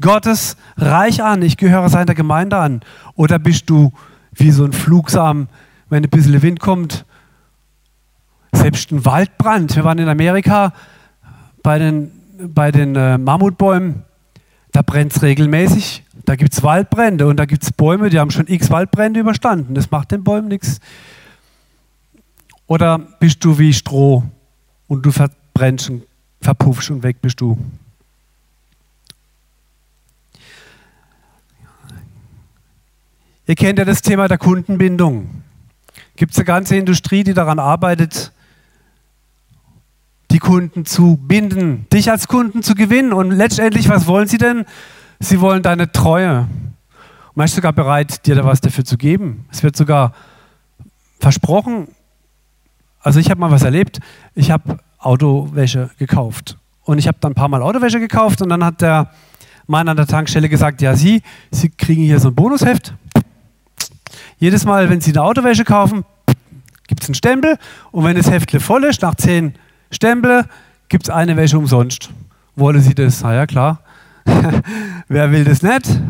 Gottes 0.00 0.56
Reich 0.76 1.22
an, 1.24 1.42
ich 1.42 1.56
gehöre 1.56 1.88
seiner 1.88 2.14
Gemeinde 2.14 2.58
an. 2.58 2.82
Oder 3.14 3.40
bist 3.40 3.68
du 3.68 3.90
wie 4.32 4.52
so 4.52 4.64
ein 4.64 4.72
Flugsam, 4.72 5.48
wenn 5.88 6.04
ein 6.04 6.10
bisschen 6.10 6.40
Wind 6.42 6.60
kommt, 6.60 7.04
selbst 8.52 8.90
ein 8.92 9.04
Waldbrand. 9.04 9.76
Wir 9.76 9.84
waren 9.84 9.98
in 9.98 10.08
Amerika 10.08 10.72
bei 11.62 11.78
den, 11.78 12.10
bei 12.38 12.70
den 12.70 12.96
äh, 12.96 13.18
Mammutbäumen, 13.18 14.04
da 14.72 14.82
brennt 14.82 15.14
es 15.14 15.22
regelmäßig. 15.22 16.04
Da 16.24 16.36
gibt 16.36 16.52
es 16.52 16.62
Waldbrände 16.62 17.26
und 17.26 17.38
da 17.38 17.46
gibt 17.46 17.62
es 17.62 17.72
Bäume, 17.72 18.10
die 18.10 18.18
haben 18.18 18.30
schon 18.30 18.46
x 18.48 18.70
Waldbrände 18.70 19.20
überstanden. 19.20 19.74
Das 19.74 19.90
macht 19.90 20.10
den 20.10 20.24
Bäumen 20.24 20.48
nichts. 20.48 20.80
Oder 22.66 22.98
bist 22.98 23.42
du 23.44 23.58
wie 23.58 23.72
Stroh? 23.72 24.24
und 24.88 25.04
du 25.04 25.12
verbrennst 25.12 25.90
und 25.90 26.02
verpuffst 26.40 26.90
und 26.90 27.02
weg 27.02 27.20
bist 27.22 27.40
du. 27.40 27.56
Ihr 33.46 33.54
kennt 33.54 33.78
ja 33.78 33.84
das 33.84 34.02
Thema 34.02 34.28
der 34.28 34.38
Kundenbindung. 34.38 35.42
Gibt 36.16 36.32
es 36.32 36.38
eine 36.38 36.44
ganze 36.44 36.76
Industrie, 36.76 37.24
die 37.24 37.34
daran 37.34 37.58
arbeitet, 37.58 38.32
die 40.30 40.38
Kunden 40.38 40.84
zu 40.84 41.16
binden, 41.16 41.86
dich 41.92 42.10
als 42.10 42.28
Kunden 42.28 42.62
zu 42.62 42.74
gewinnen. 42.74 43.12
Und 43.12 43.30
letztendlich, 43.30 43.88
was 43.88 44.06
wollen 44.06 44.28
sie 44.28 44.38
denn? 44.38 44.64
Sie 45.20 45.40
wollen 45.40 45.62
deine 45.62 45.90
Treue. 45.90 46.48
Man 47.34 47.44
ist 47.44 47.54
sogar 47.54 47.72
bereit, 47.72 48.26
dir 48.26 48.34
da 48.34 48.44
was 48.44 48.60
dafür 48.60 48.84
zu 48.84 48.98
geben. 48.98 49.46
Es 49.50 49.62
wird 49.62 49.76
sogar 49.76 50.12
versprochen, 51.18 51.88
also 53.00 53.20
ich 53.20 53.30
habe 53.30 53.40
mal 53.40 53.50
was 53.50 53.62
erlebt. 53.62 54.00
Ich 54.34 54.50
habe 54.50 54.78
Autowäsche 54.98 55.90
gekauft. 55.98 56.58
Und 56.82 56.98
ich 56.98 57.06
habe 57.06 57.18
dann 57.20 57.32
ein 57.32 57.34
paar 57.34 57.48
Mal 57.48 57.62
Autowäsche 57.62 58.00
gekauft 58.00 58.42
und 58.42 58.48
dann 58.48 58.64
hat 58.64 58.80
der 58.80 59.10
Mann 59.66 59.88
an 59.88 59.96
der 59.96 60.06
Tankstelle 60.06 60.48
gesagt, 60.48 60.80
ja, 60.82 60.96
Sie, 60.96 61.22
Sie 61.50 61.68
kriegen 61.68 62.02
hier 62.02 62.18
so 62.18 62.28
ein 62.28 62.34
Bonusheft. 62.34 62.94
Jedes 64.38 64.64
Mal, 64.64 64.88
wenn 64.88 65.00
Sie 65.00 65.10
eine 65.10 65.22
Autowäsche 65.22 65.64
kaufen, 65.64 66.04
gibt 66.86 67.02
es 67.02 67.08
einen 67.08 67.14
Stempel 67.14 67.58
und 67.90 68.04
wenn 68.04 68.16
das 68.16 68.30
Heftle 68.30 68.60
voll 68.60 68.84
ist, 68.84 69.02
nach 69.02 69.14
zehn 69.16 69.54
Stempel, 69.90 70.44
gibt 70.88 71.04
es 71.04 71.10
eine 71.10 71.36
Wäsche 71.36 71.58
umsonst. 71.58 72.10
Wollen 72.56 72.80
Sie 72.80 72.94
das? 72.94 73.22
Na 73.22 73.34
ja, 73.34 73.46
klar. 73.46 73.80
Wer 75.08 75.32
will 75.32 75.44
das 75.44 75.62
nicht? 75.62 76.00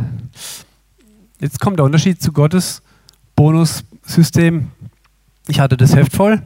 Jetzt 1.40 1.60
kommt 1.60 1.78
der 1.78 1.84
Unterschied 1.84 2.22
zu 2.22 2.32
Gottes 2.32 2.82
Bonussystem. 3.34 4.70
Ich 5.46 5.60
hatte 5.60 5.76
das 5.76 5.94
Heft 5.94 6.14
voll 6.14 6.42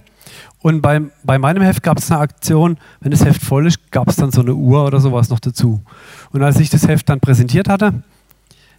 und 0.63 0.81
bei, 0.81 1.01
bei 1.25 1.39
meinem 1.39 1.63
Heft 1.63 1.83
gab 1.83 1.99
es 1.99 2.11
eine 2.11 2.21
Aktion, 2.21 2.79
wenn 3.01 3.11
das 3.11 3.25
Heft 3.25 3.43
voll 3.43 3.67
ist, 3.67 3.91
gab 3.91 4.09
es 4.09 4.17
dann 4.17 4.31
so 4.31 4.43
eine 4.43 4.55
Uhr 4.55 4.85
oder 4.85 5.01
sowas 5.01 5.29
noch 5.29 5.41
dazu. 5.41 5.83
Und 6.31 6.43
als 6.43 6.61
ich 6.61 6.71
das 6.71 6.87
Heft 6.87 7.09
dann 7.09 7.19
präsentiert 7.19 7.69
hatte, 7.69 8.03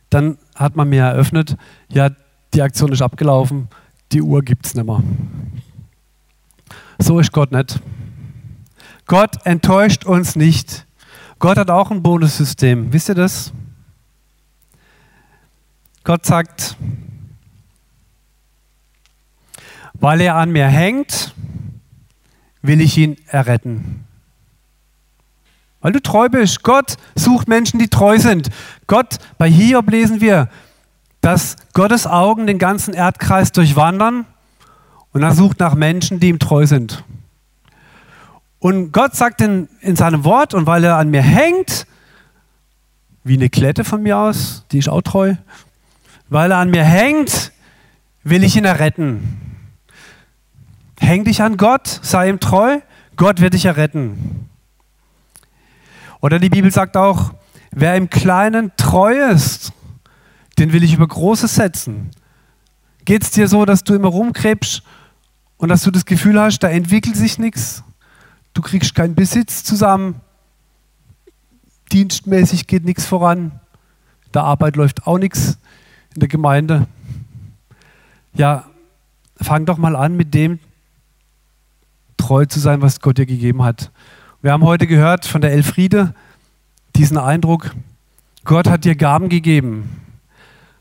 dann 0.09 0.37
hat 0.55 0.77
man 0.77 0.87
mir 0.87 1.03
eröffnet, 1.03 1.57
ja, 1.89 2.09
die 2.53 2.61
Aktion 2.61 2.91
ist 2.91 3.01
abgelaufen, 3.01 3.67
die 4.11 4.21
Uhr 4.21 4.41
gibt 4.41 4.65
es 4.65 4.75
nicht 4.75 4.85
mehr. 4.85 5.01
So 6.99 7.19
ist 7.19 7.31
Gott 7.31 7.51
nicht. 7.51 7.79
Gott 9.05 9.45
enttäuscht 9.45 10.05
uns 10.05 10.35
nicht. 10.35 10.85
Gott 11.39 11.57
hat 11.57 11.69
auch 11.69 11.91
ein 11.91 12.03
Bonussystem. 12.03 12.93
Wisst 12.93 13.09
ihr 13.09 13.15
das? 13.15 13.51
Gott 16.03 16.25
sagt, 16.25 16.77
weil 19.93 20.21
er 20.21 20.35
an 20.35 20.51
mir 20.51 20.67
hängt, 20.67 21.33
will 22.61 22.81
ich 22.81 22.97
ihn 22.97 23.17
erretten. 23.27 24.05
Weil 25.81 25.91
du 25.91 26.01
treu 26.01 26.29
bist. 26.29 26.63
Gott 26.63 26.95
sucht 27.15 27.47
Menschen, 27.47 27.79
die 27.79 27.89
treu 27.89 28.17
sind. 28.19 28.49
Gott, 28.87 29.17
bei 29.37 29.49
Hiob 29.49 29.89
lesen 29.89 30.21
wir, 30.21 30.49
dass 31.23 31.55
Gottes 31.71 32.05
Augen 32.05 32.47
den 32.47 32.59
ganzen 32.59 32.93
Erdkreis 32.93 33.53
durchwandern 33.53 34.25
und 35.13 35.23
er 35.23 35.33
sucht 35.33 35.61
nach 35.61 35.73
Menschen, 35.73 36.19
die 36.19 36.27
ihm 36.27 36.37
treu 36.37 36.67
sind. 36.67 37.05
Und 38.59 38.91
Gott 38.91 39.15
sagt 39.15 39.39
in, 39.39 39.69
in 39.79 39.95
seinem 39.95 40.25
Wort, 40.25 40.53
und 40.53 40.65
weil 40.65 40.83
er 40.83 40.97
an 40.97 41.09
mir 41.09 41.21
hängt, 41.21 41.87
wie 43.23 43.35
eine 43.35 43.49
Klette 43.49 43.85
von 43.85 44.03
mir 44.03 44.17
aus, 44.17 44.65
die 44.73 44.79
ist 44.79 44.89
auch 44.89 45.01
treu, 45.01 45.35
weil 46.27 46.51
er 46.51 46.57
an 46.57 46.71
mir 46.71 46.83
hängt, 46.83 47.53
will 48.23 48.43
ich 48.43 48.57
ihn 48.57 48.65
erretten. 48.65 49.39
Häng 50.99 51.23
dich 51.23 51.41
an 51.41 51.55
Gott, 51.55 52.01
sei 52.01 52.27
ihm 52.27 52.41
treu, 52.41 52.79
Gott 53.15 53.39
wird 53.39 53.53
dich 53.53 53.63
erretten. 53.63 54.49
Oder 56.19 56.39
die 56.39 56.49
Bibel 56.49 56.69
sagt 56.69 56.97
auch, 56.97 57.31
wer 57.71 57.95
im 57.95 58.09
Kleinen 58.09 58.73
treu 58.75 59.29
ist, 59.29 59.71
den 60.59 60.73
will 60.73 60.83
ich 60.83 60.93
über 60.93 61.07
Großes 61.07 61.55
setzen. 61.55 62.11
Geht 63.05 63.23
es 63.23 63.31
dir 63.31 63.47
so, 63.47 63.65
dass 63.65 63.83
du 63.83 63.93
immer 63.93 64.07
rumkrebst 64.07 64.83
und 65.57 65.69
dass 65.69 65.83
du 65.83 65.91
das 65.91 66.05
Gefühl 66.05 66.39
hast, 66.39 66.59
da 66.59 66.69
entwickelt 66.69 67.15
sich 67.15 67.37
nichts? 67.39 67.83
Du 68.53 68.61
kriegst 68.61 68.95
keinen 68.95 69.15
Besitz 69.15 69.63
zusammen, 69.63 70.21
dienstmäßig 71.91 72.67
geht 72.67 72.85
nichts 72.85 73.05
voran, 73.05 73.59
der 74.33 74.43
Arbeit 74.43 74.75
läuft 74.75 75.07
auch 75.07 75.17
nichts 75.17 75.57
in 76.13 76.19
der 76.19 76.29
Gemeinde. 76.29 76.87
Ja, 78.33 78.65
fang 79.37 79.65
doch 79.65 79.77
mal 79.77 79.95
an 79.95 80.15
mit 80.15 80.33
dem, 80.33 80.59
treu 82.17 82.45
zu 82.45 82.59
sein, 82.59 82.81
was 82.81 82.99
Gott 82.99 83.17
dir 83.17 83.25
gegeben 83.25 83.63
hat. 83.63 83.91
Wir 84.41 84.51
haben 84.51 84.63
heute 84.63 84.87
gehört 84.87 85.25
von 85.25 85.41
der 85.41 85.51
Elfriede 85.51 86.13
diesen 86.95 87.17
Eindruck, 87.17 87.75
Gott 88.45 88.69
hat 88.69 88.85
dir 88.85 88.95
Gaben 88.95 89.29
gegeben. 89.29 90.02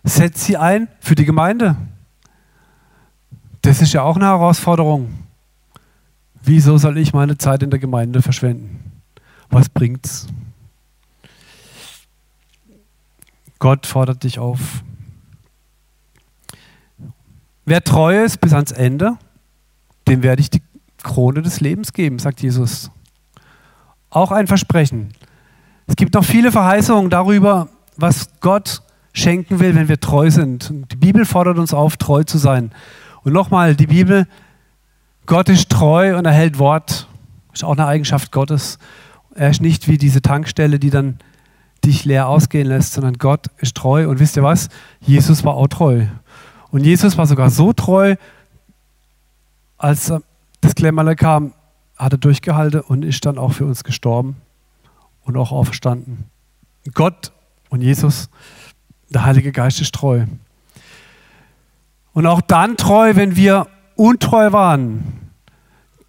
Setz 0.04 0.44
sie 0.44 0.56
ein 0.56 0.88
für 1.00 1.14
die 1.14 1.24
Gemeinde. 1.24 1.76
Das 3.62 3.80
ist 3.80 3.92
ja 3.92 4.02
auch 4.02 4.16
eine 4.16 4.26
Herausforderung. 4.26 5.14
Wieso 6.42 6.76
soll 6.78 6.98
ich 6.98 7.12
meine 7.12 7.38
Zeit 7.38 7.62
in 7.62 7.70
der 7.70 7.78
Gemeinde 7.78 8.20
verschwenden? 8.20 9.00
Was 9.48 9.68
bringt's? 9.68 10.26
Gott 13.60 13.86
fordert 13.86 14.24
dich 14.24 14.40
auf. 14.40 14.82
Wer 17.64 17.84
treu 17.84 18.24
ist 18.24 18.40
bis 18.40 18.52
ans 18.52 18.72
Ende, 18.72 19.16
dem 20.08 20.24
werde 20.24 20.42
ich 20.42 20.50
die 20.50 20.62
Krone 21.04 21.42
des 21.42 21.60
Lebens 21.60 21.92
geben, 21.92 22.18
sagt 22.18 22.42
Jesus. 22.42 22.90
Auch 24.10 24.32
ein 24.32 24.48
Versprechen. 24.48 25.14
Es 25.86 25.94
gibt 25.94 26.14
noch 26.14 26.24
viele 26.24 26.50
Verheißungen 26.50 27.08
darüber, 27.08 27.68
was 27.96 28.28
Gott 28.40 28.82
schenken 29.12 29.60
will, 29.60 29.74
wenn 29.74 29.88
wir 29.88 30.00
treu 30.00 30.30
sind. 30.30 30.72
Die 30.90 30.96
Bibel 30.96 31.24
fordert 31.24 31.58
uns 31.58 31.74
auf, 31.74 31.96
treu 31.96 32.24
zu 32.24 32.38
sein. 32.38 32.72
Und 33.22 33.32
nochmal, 33.32 33.76
die 33.76 33.86
Bibel, 33.86 34.26
Gott 35.26 35.48
ist 35.48 35.70
treu 35.70 36.16
und 36.16 36.24
er 36.24 36.32
hält 36.32 36.58
Wort. 36.58 37.08
Ist 37.52 37.64
auch 37.64 37.72
eine 37.72 37.86
Eigenschaft 37.86 38.32
Gottes. 38.32 38.78
Er 39.34 39.50
ist 39.50 39.60
nicht 39.60 39.88
wie 39.88 39.98
diese 39.98 40.22
Tankstelle, 40.22 40.78
die 40.78 40.90
dann 40.90 41.18
dich 41.84 42.04
leer 42.04 42.28
ausgehen 42.28 42.68
lässt, 42.68 42.94
sondern 42.94 43.18
Gott 43.18 43.46
ist 43.58 43.76
treu. 43.76 44.08
Und 44.08 44.20
wisst 44.20 44.36
ihr 44.36 44.42
was? 44.42 44.68
Jesus 45.00 45.44
war 45.44 45.54
auch 45.54 45.68
treu. 45.68 46.06
Und 46.70 46.84
Jesus 46.84 47.18
war 47.18 47.26
sogar 47.26 47.50
so 47.50 47.72
treu, 47.72 48.16
als 49.76 50.12
das 50.60 50.74
Klemmerle 50.74 51.16
kam, 51.16 51.52
hat 51.96 52.12
er 52.12 52.18
durchgehalten 52.18 52.80
und 52.80 53.04
ist 53.04 53.26
dann 53.26 53.36
auch 53.36 53.52
für 53.52 53.66
uns 53.66 53.84
gestorben 53.84 54.36
und 55.24 55.36
auch 55.36 55.52
auferstanden. 55.52 56.24
Gott 56.94 57.32
und 57.68 57.82
Jesus, 57.82 58.28
der 59.12 59.24
Heilige 59.24 59.52
Geist 59.52 59.80
ist 59.80 59.94
treu. 59.94 60.24
Und 62.12 62.26
auch 62.26 62.40
dann 62.40 62.76
treu, 62.76 63.16
wenn 63.16 63.36
wir 63.36 63.66
untreu 63.96 64.52
waren. 64.52 65.30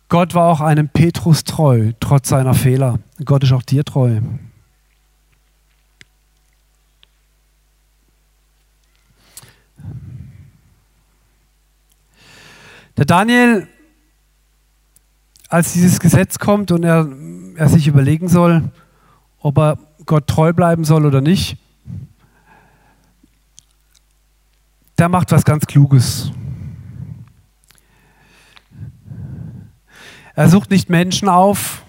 Gott 0.09 0.35
war 0.35 0.47
auch 0.47 0.61
einem 0.61 0.89
Petrus 0.89 1.43
treu, 1.43 1.93
trotz 1.99 2.29
seiner 2.29 2.53
Fehler. 2.53 2.99
Gott 3.25 3.43
ist 3.43 3.51
auch 3.51 3.63
dir 3.63 3.83
treu. 3.83 4.19
Der 12.95 13.05
Daniel, 13.05 13.67
als 15.49 15.73
dieses 15.73 15.99
Gesetz 15.99 16.37
kommt 16.37 16.71
und 16.71 16.83
er, 16.83 17.07
er 17.55 17.69
sich 17.69 17.87
überlegen 17.87 18.29
soll, 18.29 18.71
ob 19.39 19.57
er 19.57 19.79
Gott 20.05 20.27
treu 20.27 20.53
bleiben 20.53 20.83
soll 20.83 21.05
oder 21.05 21.21
nicht, 21.21 21.57
der 25.03 25.09
macht 25.09 25.33
was 25.33 25.43
ganz 25.43 25.67
Kluges. 25.67 26.31
Er 30.33 30.47
sucht 30.47 30.69
nicht 30.69 30.89
Menschen 30.89 31.27
auf, 31.27 31.83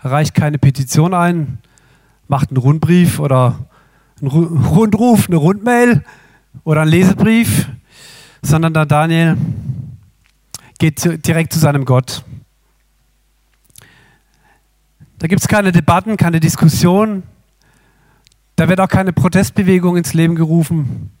reicht 0.00 0.34
keine 0.34 0.58
Petition 0.58 1.14
ein, 1.14 1.56
macht 2.28 2.50
einen 2.50 2.58
Rundbrief 2.58 3.20
oder 3.20 3.70
einen 4.20 4.30
Rundruf, 4.66 5.28
eine 5.28 5.36
Rundmail 5.36 6.04
oder 6.62 6.82
einen 6.82 6.90
Lesebrief, 6.90 7.70
sondern 8.42 8.74
der 8.74 8.84
Daniel 8.84 9.38
geht 10.78 11.26
direkt 11.26 11.54
zu 11.54 11.58
seinem 11.58 11.86
Gott. 11.86 12.22
Da 15.20 15.26
gibt 15.26 15.40
es 15.40 15.48
keine 15.48 15.72
Debatten, 15.72 16.18
keine 16.18 16.38
Diskussion. 16.38 17.22
Da 18.56 18.68
wird 18.68 18.78
auch 18.78 18.88
keine 18.88 19.14
Protestbewegung 19.14 19.96
ins 19.96 20.12
Leben 20.12 20.34
gerufen. 20.34 21.15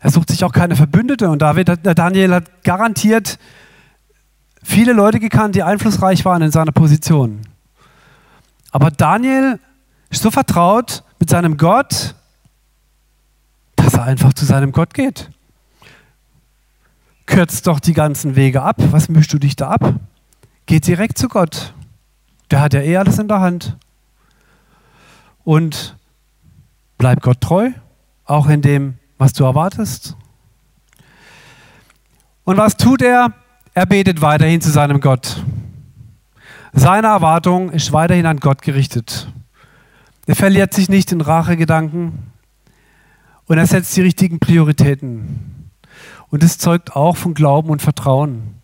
Er 0.00 0.10
sucht 0.10 0.30
sich 0.30 0.44
auch 0.44 0.52
keine 0.52 0.76
Verbündete. 0.76 1.30
Und 1.30 1.40
David, 1.40 1.68
der 1.68 1.94
Daniel 1.94 2.34
hat 2.34 2.64
garantiert 2.64 3.38
viele 4.62 4.92
Leute 4.92 5.20
gekannt, 5.20 5.54
die 5.54 5.62
einflussreich 5.62 6.24
waren 6.24 6.42
in 6.42 6.50
seiner 6.50 6.72
Position. 6.72 7.42
Aber 8.72 8.90
Daniel 8.90 9.58
ist 10.10 10.22
so 10.22 10.30
vertraut 10.30 11.04
mit 11.18 11.30
seinem 11.30 11.56
Gott, 11.56 12.14
dass 13.76 13.94
er 13.94 14.04
einfach 14.04 14.32
zu 14.32 14.44
seinem 14.44 14.72
Gott 14.72 14.94
geht 14.94 15.30
kürzt 17.30 17.66
doch 17.66 17.80
die 17.80 17.94
ganzen 17.94 18.36
Wege 18.36 18.60
ab. 18.62 18.76
Was 18.90 19.08
mischst 19.08 19.32
du 19.32 19.38
dich 19.38 19.56
da 19.56 19.70
ab? 19.70 19.94
Geh 20.66 20.80
direkt 20.80 21.16
zu 21.16 21.28
Gott. 21.28 21.72
Der 22.50 22.60
hat 22.60 22.74
ja 22.74 22.80
eh 22.80 22.96
alles 22.96 23.18
in 23.18 23.28
der 23.28 23.40
Hand. 23.40 23.76
Und 25.44 25.96
bleib 26.98 27.22
Gott 27.22 27.40
treu, 27.40 27.70
auch 28.24 28.48
in 28.48 28.60
dem, 28.60 28.98
was 29.20 29.34
du 29.34 29.44
erwartest. 29.44 30.16
Und 32.44 32.56
was 32.56 32.78
tut 32.78 33.02
er? 33.02 33.34
Er 33.74 33.84
betet 33.84 34.22
weiterhin 34.22 34.62
zu 34.62 34.70
seinem 34.70 34.98
Gott. 35.00 35.44
Seine 36.72 37.08
Erwartung 37.08 37.70
ist 37.70 37.92
weiterhin 37.92 38.24
an 38.24 38.40
Gott 38.40 38.62
gerichtet. 38.62 39.30
Er 40.26 40.36
verliert 40.36 40.72
sich 40.72 40.88
nicht 40.88 41.12
in 41.12 41.20
Rachegedanken 41.20 42.30
und 43.44 43.58
er 43.58 43.66
setzt 43.66 43.94
die 43.94 44.00
richtigen 44.00 44.40
Prioritäten. 44.40 45.70
Und 46.30 46.42
es 46.42 46.56
zeugt 46.56 46.96
auch 46.96 47.18
von 47.18 47.34
Glauben 47.34 47.68
und 47.68 47.82
Vertrauen. 47.82 48.54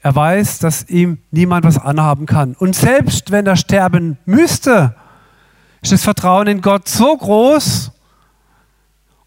Er 0.00 0.16
weiß, 0.16 0.58
dass 0.58 0.88
ihm 0.88 1.18
niemand 1.30 1.64
was 1.64 1.78
anhaben 1.78 2.26
kann. 2.26 2.54
Und 2.54 2.74
selbst 2.74 3.30
wenn 3.30 3.46
er 3.46 3.56
sterben 3.56 4.18
müsste, 4.24 4.96
ist 5.82 5.92
das 5.92 6.02
Vertrauen 6.02 6.48
in 6.48 6.62
Gott 6.62 6.88
so 6.88 7.16
groß 7.16 7.92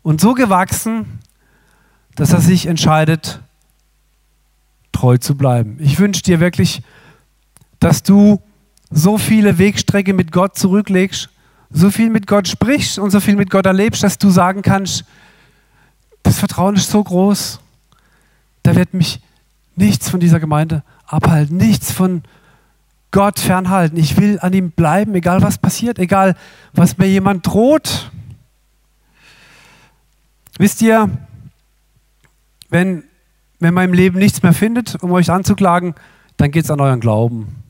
und 0.03 0.21
so 0.21 0.33
gewachsen, 0.33 1.19
dass 2.15 2.33
er 2.33 2.41
sich 2.41 2.67
entscheidet, 2.67 3.39
treu 4.91 5.17
zu 5.17 5.35
bleiben. 5.35 5.77
Ich 5.79 5.99
wünsche 5.99 6.21
dir 6.21 6.39
wirklich, 6.39 6.83
dass 7.79 8.03
du 8.03 8.41
so 8.91 9.17
viele 9.17 9.57
Wegstrecke 9.57 10.13
mit 10.13 10.31
Gott 10.31 10.57
zurücklegst, 10.57 11.29
so 11.71 11.89
viel 11.89 12.11
mit 12.11 12.27
Gott 12.27 12.47
sprichst 12.47 12.99
und 12.99 13.09
so 13.09 13.19
viel 13.19 13.35
mit 13.35 13.49
Gott 13.49 13.65
erlebst, 13.65 14.03
dass 14.03 14.19
du 14.19 14.29
sagen 14.29 14.61
kannst, 14.61 15.05
das 16.21 16.37
Vertrauen 16.37 16.75
ist 16.75 16.91
so 16.91 17.03
groß, 17.03 17.59
da 18.61 18.75
wird 18.75 18.93
mich 18.93 19.19
nichts 19.75 20.09
von 20.09 20.19
dieser 20.19 20.39
Gemeinde 20.39 20.83
abhalten, 21.07 21.57
nichts 21.57 21.91
von 21.91 22.23
Gott 23.11 23.39
fernhalten. 23.39 23.97
Ich 23.97 24.17
will 24.17 24.39
an 24.39 24.53
ihm 24.53 24.71
bleiben, 24.71 25.15
egal 25.15 25.41
was 25.41 25.57
passiert, 25.57 25.99
egal 25.99 26.35
was 26.73 26.97
mir 26.97 27.07
jemand 27.07 27.45
droht. 27.45 28.11
Wisst 30.57 30.81
ihr, 30.81 31.09
wenn, 32.69 33.03
wenn 33.59 33.73
man 33.73 33.85
im 33.85 33.93
Leben 33.93 34.19
nichts 34.19 34.43
mehr 34.43 34.53
findet, 34.53 35.01
um 35.01 35.11
euch 35.11 35.29
anzuklagen, 35.29 35.95
dann 36.37 36.51
geht 36.51 36.65
es 36.65 36.71
an 36.71 36.81
euren 36.81 36.99
Glauben. 36.99 37.63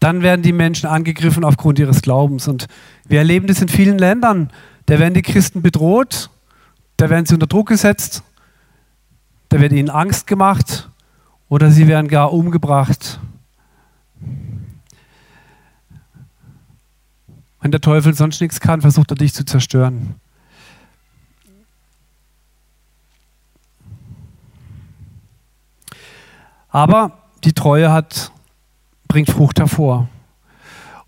Dann 0.00 0.22
werden 0.22 0.42
die 0.42 0.52
Menschen 0.52 0.88
angegriffen 0.88 1.44
aufgrund 1.44 1.78
ihres 1.78 2.02
Glaubens. 2.02 2.48
Und 2.48 2.66
wir 3.06 3.18
erleben 3.18 3.46
das 3.46 3.62
in 3.62 3.68
vielen 3.68 3.98
Ländern. 3.98 4.50
Da 4.86 4.98
werden 4.98 5.14
die 5.14 5.22
Christen 5.22 5.62
bedroht 5.62 6.30
da 7.02 7.10
werden 7.10 7.26
sie 7.26 7.34
unter 7.34 7.48
Druck 7.48 7.66
gesetzt, 7.66 8.22
da 9.48 9.60
wird 9.60 9.72
ihnen 9.72 9.90
Angst 9.90 10.28
gemacht 10.28 10.88
oder 11.48 11.72
sie 11.72 11.88
werden 11.88 12.06
gar 12.06 12.32
umgebracht. 12.32 13.18
Wenn 17.60 17.72
der 17.72 17.80
Teufel 17.80 18.14
sonst 18.14 18.40
nichts 18.40 18.60
kann, 18.60 18.80
versucht 18.80 19.10
er 19.10 19.16
dich 19.16 19.34
zu 19.34 19.44
zerstören. 19.44 20.14
Aber 26.72 27.12
die 27.44 27.52
Treue 27.52 27.92
hat, 27.92 28.32
bringt 29.06 29.30
Frucht 29.30 29.60
hervor. 29.60 30.08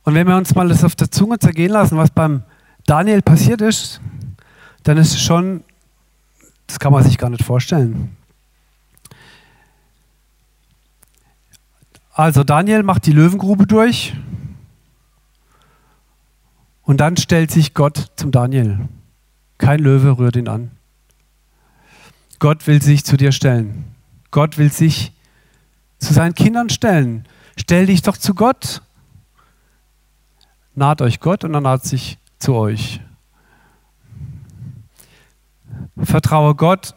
Und 0.04 0.14
wenn 0.14 0.28
wir 0.28 0.36
uns 0.36 0.54
mal 0.54 0.68
das 0.68 0.84
auf 0.84 0.94
der 0.94 1.10
Zunge 1.10 1.40
zergehen 1.40 1.72
lassen, 1.72 1.98
was 1.98 2.10
beim 2.10 2.44
Daniel 2.86 3.22
passiert 3.22 3.60
ist, 3.60 4.00
dann 4.84 4.98
ist 4.98 5.14
es 5.14 5.20
schon 5.20 5.64
das 6.66 6.78
kann 6.78 6.92
man 6.92 7.02
sich 7.02 7.18
gar 7.18 7.30
nicht 7.30 7.44
vorstellen. 7.44 8.16
Also 12.12 12.44
Daniel 12.44 12.82
macht 12.82 13.06
die 13.06 13.12
Löwengrube 13.12 13.66
durch 13.66 14.14
und 16.82 16.98
dann 17.00 17.16
stellt 17.16 17.50
sich 17.50 17.74
Gott 17.74 18.12
zum 18.16 18.30
Daniel. 18.30 18.88
Kein 19.58 19.80
Löwe 19.80 20.18
rührt 20.18 20.36
ihn 20.36 20.48
an. 20.48 20.70
Gott 22.38 22.66
will 22.66 22.82
sich 22.82 23.04
zu 23.04 23.16
dir 23.16 23.32
stellen. 23.32 23.84
Gott 24.30 24.58
will 24.58 24.70
sich 24.70 25.12
zu 26.04 26.14
seinen 26.14 26.34
Kindern 26.34 26.68
stellen. 26.68 27.26
Stell 27.56 27.86
dich 27.86 28.02
doch 28.02 28.16
zu 28.16 28.34
Gott. 28.34 28.82
Naht 30.74 31.00
euch 31.02 31.20
Gott 31.20 31.44
und 31.44 31.54
er 31.54 31.60
naht 31.60 31.84
sich 31.84 32.18
zu 32.38 32.54
euch. 32.54 33.00
Vertraue 35.96 36.54
Gott 36.54 36.94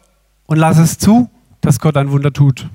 und 0.47 0.57
lass 0.57 0.77
es 0.77 0.97
zu, 0.97 1.29
dass 1.61 1.79
Gott 1.79 1.95
ein 1.97 2.11
Wunder 2.11 2.33
tut. 2.33 2.69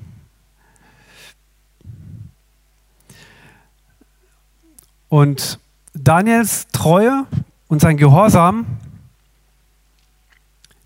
Und 5.09 5.59
Daniels 5.93 6.67
Treue 6.71 7.27
und 7.67 7.81
sein 7.81 7.97
Gehorsam, 7.97 8.65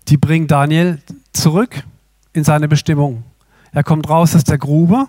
die 0.08 0.16
bringen 0.16 0.46
Daniel 0.46 1.00
zurück 1.32 1.84
in 2.32 2.44
seine 2.44 2.68
Bestimmung. 2.68 3.24
Er 3.72 3.84
kommt 3.84 4.08
raus 4.08 4.34
aus 4.34 4.44
der 4.44 4.58
Grube 4.58 5.06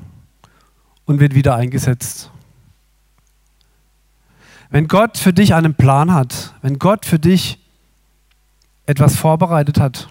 und 1.10 1.20
wird 1.20 1.34
wieder 1.34 1.55
eingesetzt. 1.55 2.30
Wenn 4.70 4.88
Gott 4.88 5.18
für 5.18 5.34
dich 5.34 5.55
einen 5.55 5.74
Plan 5.74 6.14
hat, 6.14 6.53
wenn 6.62 6.78
Gott 6.78 7.03
für 7.03 7.18
dich 7.18 7.57
etwas 8.86 9.16
vorbereitet 9.16 9.80
hat, 9.80 10.07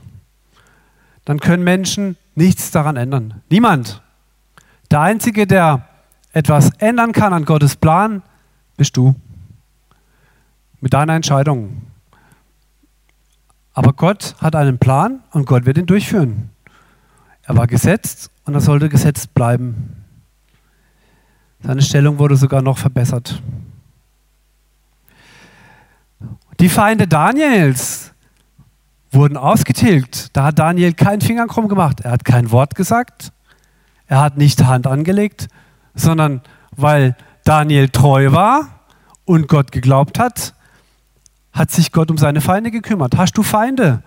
dann 1.24 1.38
können 1.38 1.62
Menschen 1.62 2.16
nichts 2.34 2.72
daran 2.72 2.96
ändern. 2.96 3.42
Niemand. 3.48 4.02
Der 4.90 5.00
Einzige, 5.02 5.46
der 5.46 5.88
etwas 6.32 6.70
ändern 6.78 7.12
kann 7.12 7.32
an 7.32 7.44
Gottes 7.44 7.76
Plan, 7.76 8.22
bist 8.76 8.96
du. 8.96 9.14
mit 10.80 10.94
deiner 10.94 11.14
Entscheidung. 11.14 11.82
Aber 13.72 13.92
Gott 13.92 14.34
hat 14.38 14.56
einen 14.56 14.78
Plan 14.78 15.22
und 15.30 15.46
Gott 15.46 15.64
wird 15.64 15.78
ihn 15.78 15.86
durchführen. 15.86 16.50
Er 17.42 17.56
war 17.56 17.68
gesetzt 17.68 18.32
und 18.44 18.54
er 18.54 18.60
sollte 18.60 18.88
gesetzt 18.88 19.34
bleiben. 19.34 19.97
Seine 21.60 21.82
Stellung 21.82 22.18
wurde 22.18 22.36
sogar 22.36 22.62
noch 22.62 22.78
verbessert. 22.78 23.42
Die 26.60 26.68
Feinde 26.68 27.06
Daniels 27.06 28.12
wurden 29.10 29.36
ausgetilgt. 29.36 30.36
Da 30.36 30.44
hat 30.44 30.58
Daniel 30.58 30.92
keinen 30.92 31.20
Finger 31.20 31.46
krumm 31.46 31.68
gemacht. 31.68 32.00
Er 32.00 32.10
hat 32.12 32.24
kein 32.24 32.50
Wort 32.50 32.74
gesagt. 32.74 33.32
Er 34.06 34.20
hat 34.20 34.36
nicht 34.36 34.64
Hand 34.64 34.86
angelegt, 34.86 35.48
sondern 35.94 36.40
weil 36.76 37.16
Daniel 37.44 37.88
treu 37.88 38.32
war 38.32 38.80
und 39.24 39.48
Gott 39.48 39.72
geglaubt 39.72 40.18
hat, 40.18 40.54
hat 41.52 41.70
sich 41.70 41.92
Gott 41.92 42.10
um 42.10 42.18
seine 42.18 42.40
Feinde 42.40 42.70
gekümmert. 42.70 43.16
Hast 43.16 43.36
du 43.36 43.42
Feinde? 43.42 44.02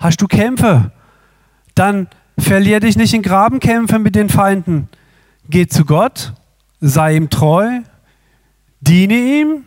Hast 0.00 0.20
du 0.20 0.26
Kämpfe? 0.26 0.90
Dann 1.74 2.08
verlier 2.38 2.80
dich 2.80 2.96
nicht 2.96 3.14
in 3.14 3.22
Grabenkämpfe 3.22 3.98
mit 3.98 4.14
den 4.14 4.28
Feinden. 4.28 4.88
Geh 5.48 5.66
zu 5.66 5.84
Gott, 5.84 6.34
sei 6.88 7.16
ihm 7.16 7.30
treu, 7.30 7.80
diene 8.80 9.14
ihm 9.14 9.64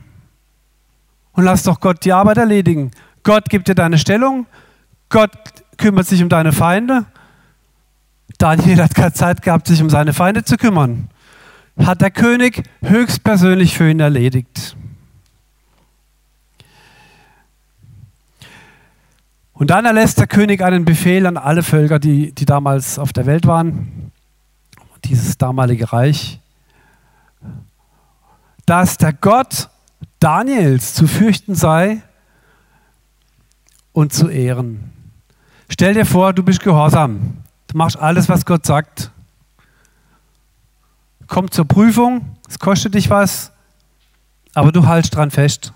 und 1.34 1.43
lass 1.43 1.63
doch 1.63 1.80
Gott 1.80 2.03
die 2.05 2.13
Arbeit 2.13 2.38
erledigen. 2.38 2.91
Gott 3.24 3.49
gibt 3.49 3.68
dir 3.68 3.76
deine 3.76 3.97
Stellung, 3.97 4.45
Gott 5.09 5.32
kümmert 5.78 6.07
sich 6.07 6.22
um 6.22 6.30
deine 6.30 6.51
Feinde. 6.51 7.05
Daniel 8.38 8.84
hat 8.84 8.93
keine 8.93 9.13
Zeit 9.13 9.41
gehabt, 9.41 9.68
sich 9.68 9.82
um 9.82 9.89
seine 9.89 10.13
Feinde 10.13 10.43
zu 10.43 10.57
kümmern. 10.57 11.09
Hat 11.78 12.01
der 12.01 12.11
König 12.11 12.63
höchstpersönlich 12.84 13.78
für 13.78 13.89
ihn 13.89 13.99
erledigt. 13.99 14.76
Und 19.53 19.72
dann 19.72 19.86
erlässt 19.86 20.20
der 20.20 20.28
König 20.28 20.61
einen 20.61 20.86
Befehl 20.86 21.26
an 21.26 21.36
alle 21.38 21.63
Völker, 21.63 21.97
die, 21.97 22.32
die 22.32 22.45
damals 22.45 22.99
auf 22.99 23.11
der 23.11 23.26
Welt 23.26 23.47
waren, 23.47 24.11
dieses 25.05 25.38
damalige 25.38 25.91
Reich, 25.91 26.39
dass 28.66 28.98
der 28.98 29.14
Gott 29.14 29.70
Daniels 30.20 30.94
zu 30.94 31.08
fürchten 31.08 31.56
sei 31.56 32.02
und 33.94 34.14
zu 34.14 34.30
ehren. 34.30 34.92
Stell 35.70 35.94
dir 35.94 36.06
vor, 36.06 36.34
du 36.34 36.44
bist 36.44 36.62
gehorsam. 36.62 37.44
Du 37.68 37.78
machst 37.78 37.98
alles, 37.98 38.30
was 38.30 38.46
Gott 38.46 38.66
sagt. 38.66 39.12
Kommt 41.28 41.54
zur 41.54 41.66
Prüfung, 41.66 42.38
es 42.48 42.58
kostet 42.58 42.94
dich 42.94 43.10
was, 43.10 43.52
aber 44.54 44.72
du 44.72 44.86
haltst 44.86 45.16
dran 45.16 45.30
fest. 45.30 45.74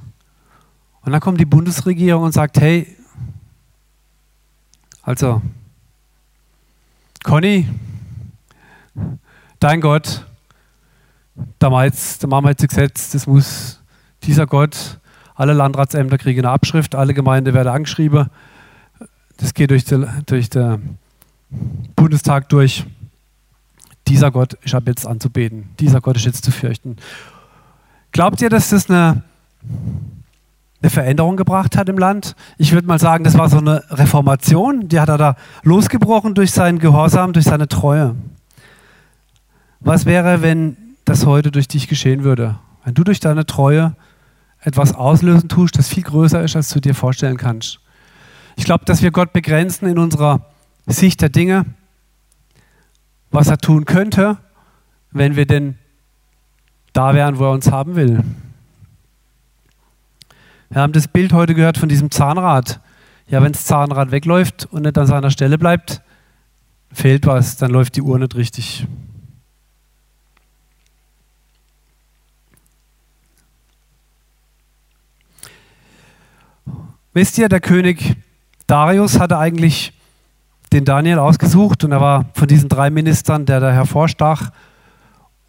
Und 1.01 1.12
dann 1.12 1.22
kommt 1.22 1.39
die 1.39 1.45
Bundesregierung 1.45 2.24
und 2.24 2.32
sagt, 2.32 2.59
hey, 2.59 2.95
also, 5.03 5.41
Conny, 7.24 7.68
dein 9.59 9.82
Gott, 9.82 10.26
da 11.59 11.69
machen 11.69 11.86
wir 12.25 12.49
jetzt 12.49 12.61
ein 12.61 12.67
Gesetz, 12.67 13.11
das 13.11 13.27
muss 13.27 13.82
dieser 14.23 14.47
Gott, 14.47 14.99
alle 15.36 15.53
Landratsämter 15.53 16.17
kriegen 16.17 16.41
eine 16.41 16.49
Abschrift, 16.49 16.95
alle 16.95 17.13
Gemeinden 17.13 17.53
werden 17.53 17.69
angeschrieben, 17.69 18.29
das 19.38 19.53
geht 19.53 19.71
durch, 19.71 19.86
den, 19.86 20.07
durch 20.25 20.49
den 20.49 20.97
Bundestag 21.95 22.49
durch. 22.49 22.86
Dieser 24.07 24.32
Gott 24.32 24.53
ist 24.53 24.75
ab 24.75 24.84
jetzt 24.88 25.07
anzubeten, 25.07 25.69
dieser 25.79 26.01
Gott 26.01 26.17
ist 26.17 26.25
jetzt 26.25 26.43
zu 26.43 26.51
fürchten. 26.51 26.97
Glaubt 28.11 28.41
ihr, 28.41 28.49
dass 28.49 28.69
das 28.69 28.89
eine 28.89 29.23
eine 30.82 30.89
Veränderung 30.89 31.38
gebracht 31.38 31.77
hat 31.77 31.89
im 31.89 31.97
Land. 31.97 32.36
Ich 32.57 32.71
würde 32.71 32.88
mal 32.88 32.99
sagen, 32.99 33.23
das 33.23 33.38
war 33.38 33.49
so 33.49 33.59
eine 33.59 33.84
Reformation, 33.91 34.88
die 34.88 34.99
hat 34.99 35.09
er 35.09 35.17
da 35.17 35.36
losgebrochen 35.63 36.34
durch 36.34 36.51
seinen 36.51 36.79
Gehorsam, 36.79 37.34
durch 37.34 37.45
seine 37.45 37.67
Treue. 37.67 38.15
Was 39.79 40.05
wäre, 40.05 40.41
wenn 40.41 40.77
das 41.12 41.26
heute 41.26 41.51
durch 41.51 41.68
dich 41.68 41.89
geschehen 41.89 42.24
würde? 42.24 42.57
Wenn 42.86 42.93
du 42.93 43.03
durch 43.03 43.20
deine 43.20 43.45
Treue 43.45 43.97
etwas 44.62 44.95
auslösen 44.95 45.49
tust, 45.49 45.78
das 45.78 45.89
viel 45.89 46.03
größer 46.03 46.41
ist, 46.41 46.55
als 46.55 46.70
du 46.70 46.80
dir 46.80 46.95
vorstellen 46.95 47.36
kannst. 47.36 47.82
Ich 48.55 48.64
glaube, 48.64 48.86
dass 48.86 49.01
wir 49.01 49.12
Gott 49.12 49.34
begrenzen 49.34 49.89
in 49.89 49.99
unserer 49.99 50.45
Sicht 50.86 51.22
der 51.22 51.28
Dinge, 51.28 51.66
was 53.30 53.49
er 53.49 53.57
tun 53.57 53.84
könnte, 53.84 54.38
wenn 55.12 55.36
wir 55.36 55.45
denn 55.45 55.78
da 56.93 57.14
wären, 57.14 57.39
wo 57.39 57.45
er 57.45 57.51
uns 57.51 57.70
haben 57.72 57.95
will. 57.95 58.24
Wir 60.70 60.82
haben 60.82 60.93
das 60.93 61.09
Bild 61.09 61.34
heute 61.34 61.55
gehört 61.55 61.78
von 61.78 61.89
diesem 61.89 62.09
Zahnrad. 62.09 62.80
Ja, 63.28 63.43
wenn 63.43 63.51
das 63.51 63.66
Zahnrad 63.66 64.12
wegläuft 64.12 64.70
und 64.72 64.84
nicht 64.84 64.97
an 64.97 65.07
seiner 65.07 65.32
Stelle 65.32 65.57
bleibt, 65.57 66.01
fehlt 66.93 67.26
was, 67.26 67.57
dann 67.57 67.72
läuft 67.72 67.97
die 67.97 68.01
Uhr 68.01 68.18
nicht 68.18 68.36
richtig. 68.36 68.88
Wisst 77.14 77.38
ihr, 77.38 77.49
der 77.49 77.59
König 77.59 78.16
Darius 78.68 79.20
hatte 79.20 79.38
eigentlich 79.38 79.91
den 80.72 80.86
Daniel 80.86 81.20
ausgesucht 81.20 81.84
und 81.84 81.91
er 81.91 81.99
war 81.99 82.26
von 82.34 82.47
diesen 82.47 82.70
drei 82.70 82.89
Ministern, 82.89 83.45
der 83.45 83.59
da 83.59 83.72
hervorstach. 83.72 84.51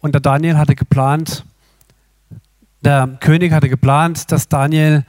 Und 0.01 0.13
der 0.13 0.19
Daniel 0.19 0.57
hatte 0.57 0.75
geplant, 0.75 1.45
der 2.83 3.07
König 3.21 3.53
hatte 3.53 3.69
geplant, 3.69 4.29
dass 4.33 4.49
Daniel 4.49 5.05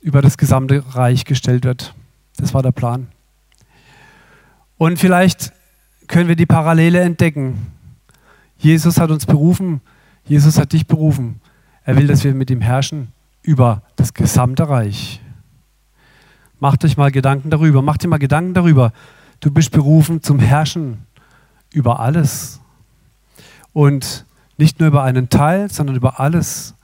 über 0.00 0.22
das 0.22 0.38
gesamte 0.38 0.82
Reich 0.94 1.26
gestellt 1.26 1.66
wird. 1.66 1.94
Das 2.38 2.54
war 2.54 2.62
der 2.62 2.72
Plan. 2.72 3.08
Und 4.78 4.98
vielleicht 4.98 5.52
können 6.06 6.28
wir 6.28 6.36
die 6.36 6.46
Parallele 6.46 7.00
entdecken. 7.00 7.72
Jesus 8.56 8.98
hat 8.98 9.10
uns 9.10 9.26
berufen, 9.26 9.82
Jesus 10.24 10.58
hat 10.58 10.72
dich 10.72 10.86
berufen. 10.86 11.42
Er 11.84 11.96
will, 11.96 12.06
dass 12.06 12.24
wir 12.24 12.32
mit 12.32 12.50
ihm 12.50 12.62
herrschen 12.62 13.12
über 13.42 13.82
das 13.96 14.14
gesamte 14.14 14.66
Reich. 14.66 15.20
Macht 16.58 16.84
euch 16.84 16.96
mal 16.96 17.10
Gedanken 17.10 17.50
darüber, 17.50 17.82
macht 17.82 18.02
dir 18.02 18.08
mal 18.08 18.18
Gedanken 18.18 18.54
darüber. 18.54 18.92
Du 19.40 19.50
bist 19.50 19.70
berufen 19.70 20.22
zum 20.22 20.38
Herrschen 20.38 21.06
über 21.72 22.00
alles. 22.00 22.60
Und 23.72 24.24
nicht 24.56 24.80
nur 24.80 24.88
über 24.88 25.02
einen 25.02 25.28
Teil, 25.28 25.70
sondern 25.70 25.96
über 25.96 26.18
alles. 26.18 26.74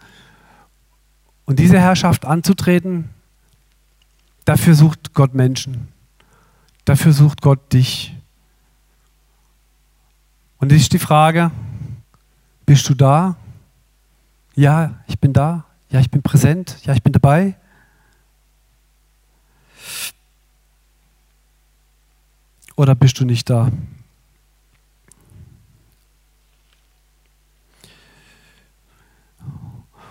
Und 1.47 1.59
diese 1.59 1.79
Herrschaft 1.79 2.27
anzutreten, 2.27 3.09
dafür 4.45 4.75
sucht 4.75 5.15
Gott 5.15 5.35
Menschen. 5.35 5.89
Dafür 6.85 7.13
sucht 7.13 7.41
Gott 7.41 7.73
dich. 7.73 8.15
Und 10.59 10.71
es 10.71 10.83
ist 10.83 10.93
die 10.93 10.99
Frage, 10.99 11.51
bist 12.67 12.89
du 12.89 12.95
da? 12.95 13.37
Ja, 14.55 15.01
ich 15.07 15.19
bin 15.19 15.33
da. 15.33 15.65
Ja, 15.89 16.01
ich 16.01 16.11
bin 16.11 16.23
präsent. 16.23 16.77
Ja, 16.85 16.93
ich 16.93 17.03
bin 17.03 17.13
dabei. 17.13 17.57
Oder 22.83 22.97
bist 22.97 23.21
du 23.21 23.25
nicht 23.25 23.49
da? 23.49 23.71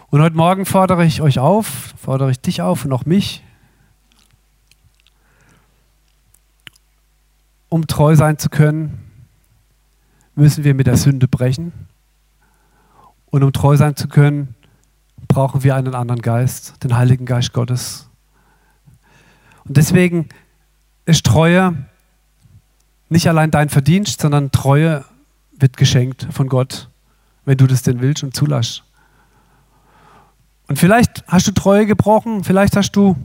Und 0.09 0.21
heute 0.21 0.37
Morgen 0.37 0.65
fordere 0.65 1.03
ich 1.03 1.21
euch 1.21 1.37
auf, 1.37 1.93
fordere 1.97 2.31
ich 2.31 2.39
dich 2.39 2.61
auf 2.61 2.85
und 2.85 2.93
auch 2.93 3.03
mich, 3.03 3.43
um 7.67 7.87
treu 7.87 8.15
sein 8.15 8.37
zu 8.37 8.47
können, 8.47 9.11
müssen 10.35 10.63
wir 10.63 10.73
mit 10.73 10.87
der 10.87 10.95
Sünde 10.95 11.27
brechen. 11.27 11.73
Und 13.31 13.43
um 13.43 13.51
treu 13.51 13.75
sein 13.75 13.97
zu 13.97 14.07
können, 14.07 14.55
brauchen 15.27 15.65
wir 15.65 15.75
einen 15.75 15.93
anderen 15.93 16.21
Geist, 16.21 16.81
den 16.85 16.95
Heiligen 16.95 17.25
Geist 17.25 17.51
Gottes. 17.51 18.09
Und 19.65 19.75
deswegen 19.75 20.29
ist 21.03 21.25
Treue 21.25 21.90
nicht 23.11 23.27
allein 23.27 23.51
dein 23.51 23.69
Verdienst, 23.69 24.21
sondern 24.21 24.51
Treue 24.51 25.03
wird 25.51 25.75
geschenkt 25.75 26.27
von 26.31 26.47
Gott, 26.47 26.89
wenn 27.45 27.57
du 27.57 27.67
das 27.67 27.83
denn 27.83 27.99
willst 27.99 28.23
und 28.23 28.33
zulässt. 28.33 28.83
Und 30.67 30.79
vielleicht 30.79 31.23
hast 31.27 31.45
du 31.45 31.51
Treue 31.51 31.85
gebrochen, 31.85 32.45
vielleicht 32.45 32.77
hast 32.77 32.93
du 32.93 33.17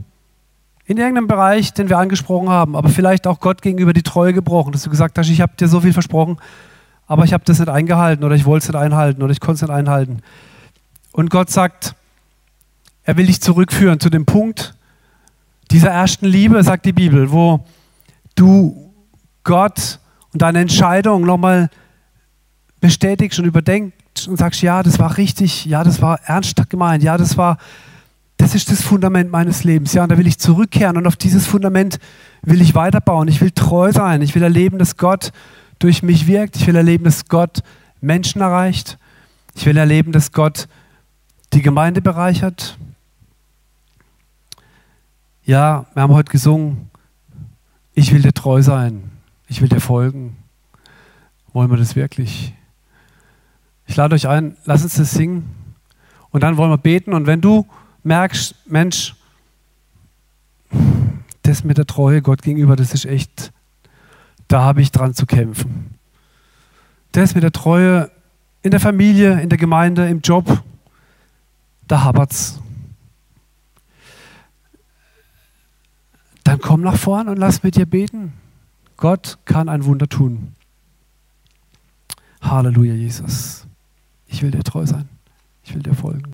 in 0.87 0.99
irgendeinem 0.99 1.28
Bereich, 1.28 1.72
den 1.72 1.89
wir 1.89 1.99
angesprochen 1.99 2.49
haben, 2.49 2.74
aber 2.74 2.89
vielleicht 2.89 3.28
auch 3.28 3.39
Gott 3.39 3.62
gegenüber 3.62 3.93
die 3.93 4.03
Treue 4.03 4.32
gebrochen, 4.32 4.72
dass 4.72 4.82
du 4.82 4.91
gesagt 4.91 5.18
hast, 5.18 5.28
ich 5.28 5.41
habe 5.41 5.53
dir 5.57 5.68
so 5.68 5.80
viel 5.80 5.93
versprochen, 5.93 6.39
aber 7.07 7.24
ich 7.24 7.32
habe 7.32 7.45
das 7.45 7.61
nicht 7.61 7.68
eingehalten 7.68 8.24
oder 8.24 8.34
ich 8.34 8.45
wollte 8.45 8.64
es 8.64 8.68
nicht 8.72 8.80
einhalten 8.80 9.22
oder 9.22 9.30
ich 9.30 9.41
konnte 9.41 9.55
es 9.55 9.62
nicht 9.62 9.76
einhalten. 9.76 10.20
Und 11.12 11.30
Gott 11.30 11.51
sagt, 11.51 11.95
er 13.05 13.16
will 13.16 13.26
dich 13.26 13.41
zurückführen 13.41 14.01
zu 14.01 14.11
dem 14.11 14.26
Punkt 14.26 14.74
dieser 15.70 15.91
ersten 15.91 16.26
Liebe, 16.26 16.62
sagt 16.64 16.87
die 16.87 16.93
Bibel, 16.93 17.30
wo 17.30 17.64
du 18.34 18.86
Gott 19.47 20.01
und 20.34 20.42
deine 20.42 20.61
Entscheidung 20.61 21.24
nochmal 21.24 21.70
bestätigst 22.80 23.38
und 23.38 23.47
überdenkst 23.47 24.28
und 24.28 24.36
sagst, 24.36 24.61
ja, 24.61 24.82
das 24.82 24.99
war 24.99 25.16
richtig, 25.16 25.64
ja, 25.64 25.82
das 25.82 26.03
war 26.03 26.20
ernst 26.26 26.61
gemeint, 26.68 27.03
ja, 27.03 27.16
das 27.16 27.38
war 27.38 27.57
das 28.36 28.55
ist 28.55 28.70
das 28.70 28.82
Fundament 28.82 29.30
meines 29.30 29.64
Lebens. 29.64 29.94
Ja, 29.94 30.03
und 30.03 30.11
da 30.11 30.18
will 30.18 30.26
ich 30.26 30.38
zurückkehren 30.38 30.97
und 30.97 31.07
auf 31.07 31.16
dieses 31.16 31.47
Fundament 31.47 31.99
will 32.42 32.61
ich 32.61 32.74
weiterbauen. 32.74 33.28
Ich 33.28 33.40
will 33.40 33.51
treu 33.51 33.92
sein. 33.92 34.20
Ich 34.22 34.34
will 34.34 34.42
erleben, 34.42 34.78
dass 34.78 34.97
Gott 34.97 35.32
durch 35.78 36.03
mich 36.03 36.26
wirkt. 36.26 36.57
Ich 36.57 36.66
will 36.66 36.76
erleben, 36.76 37.05
dass 37.05 37.28
Gott 37.28 37.62
Menschen 38.01 38.42
erreicht. 38.42 38.99
Ich 39.55 39.64
will 39.64 39.76
erleben, 39.76 40.12
dass 40.12 40.32
Gott 40.32 40.68
die 41.55 41.62
Gemeinde 41.62 42.03
bereichert. 42.03 42.76
Ja, 45.44 45.86
wir 45.94 46.03
haben 46.03 46.12
heute 46.12 46.30
gesungen, 46.30 46.90
ich 47.94 48.12
will 48.12 48.20
dir 48.20 48.34
treu 48.34 48.62
sein. 48.62 49.16
Ich 49.49 49.61
will 49.61 49.68
dir 49.68 49.80
folgen. 49.80 50.36
Wollen 51.53 51.70
wir 51.70 51.76
das 51.76 51.97
wirklich? 51.97 52.55
Ich 53.86 53.97
lade 53.97 54.14
euch 54.14 54.28
ein, 54.28 54.57
lass 54.64 54.82
uns 54.82 54.94
das 54.94 55.12
singen. 55.12 55.49
Und 56.30 56.42
dann 56.42 56.57
wollen 56.57 56.70
wir 56.70 56.78
beten. 56.78 57.14
Und 57.14 57.26
wenn 57.26 57.40
du 57.40 57.66
merkst, 58.03 58.55
Mensch, 58.66 59.14
das 61.42 61.64
mit 61.64 61.78
der 61.78 61.86
Treue 61.86 62.22
Gott 62.22 62.42
gegenüber, 62.42 62.76
das 62.76 62.92
ist 62.92 63.05
echt, 63.05 63.53
da 64.49 64.62
habe 64.62 64.82
ich 64.82 64.90
dran 64.90 65.14
zu 65.14 65.26
kämpfen. 65.26 65.94
Das 67.12 67.34
mit 67.34 67.44
der 67.44 67.53
Treue 67.53 68.11
in 68.62 68.72
der 68.72 68.80
Familie, 68.80 69.40
in 69.40 69.49
der 69.49 69.59
Gemeinde, 69.59 70.09
im 70.09 70.20
Job, 70.20 70.62
da 71.86 72.03
habert's. 72.03 72.61
Dann 76.42 76.61
komm 76.61 76.80
nach 76.80 76.97
vorn 76.97 77.28
und 77.28 77.38
lass 77.38 77.62
mit 77.62 77.76
dir 77.76 77.86
beten. 77.86 78.32
Gott 78.97 79.38
kann 79.44 79.68
ein 79.68 79.84
Wunder 79.84 80.09
tun. 80.09 80.55
Halleluja, 82.40 82.94
Jesus. 82.94 83.66
Ich 84.26 84.42
will 84.42 84.51
dir 84.51 84.62
treu 84.62 84.86
sein. 84.86 85.09
Ich 85.64 85.74
will 85.74 85.82
dir 85.82 85.94
folgen. 85.94 86.32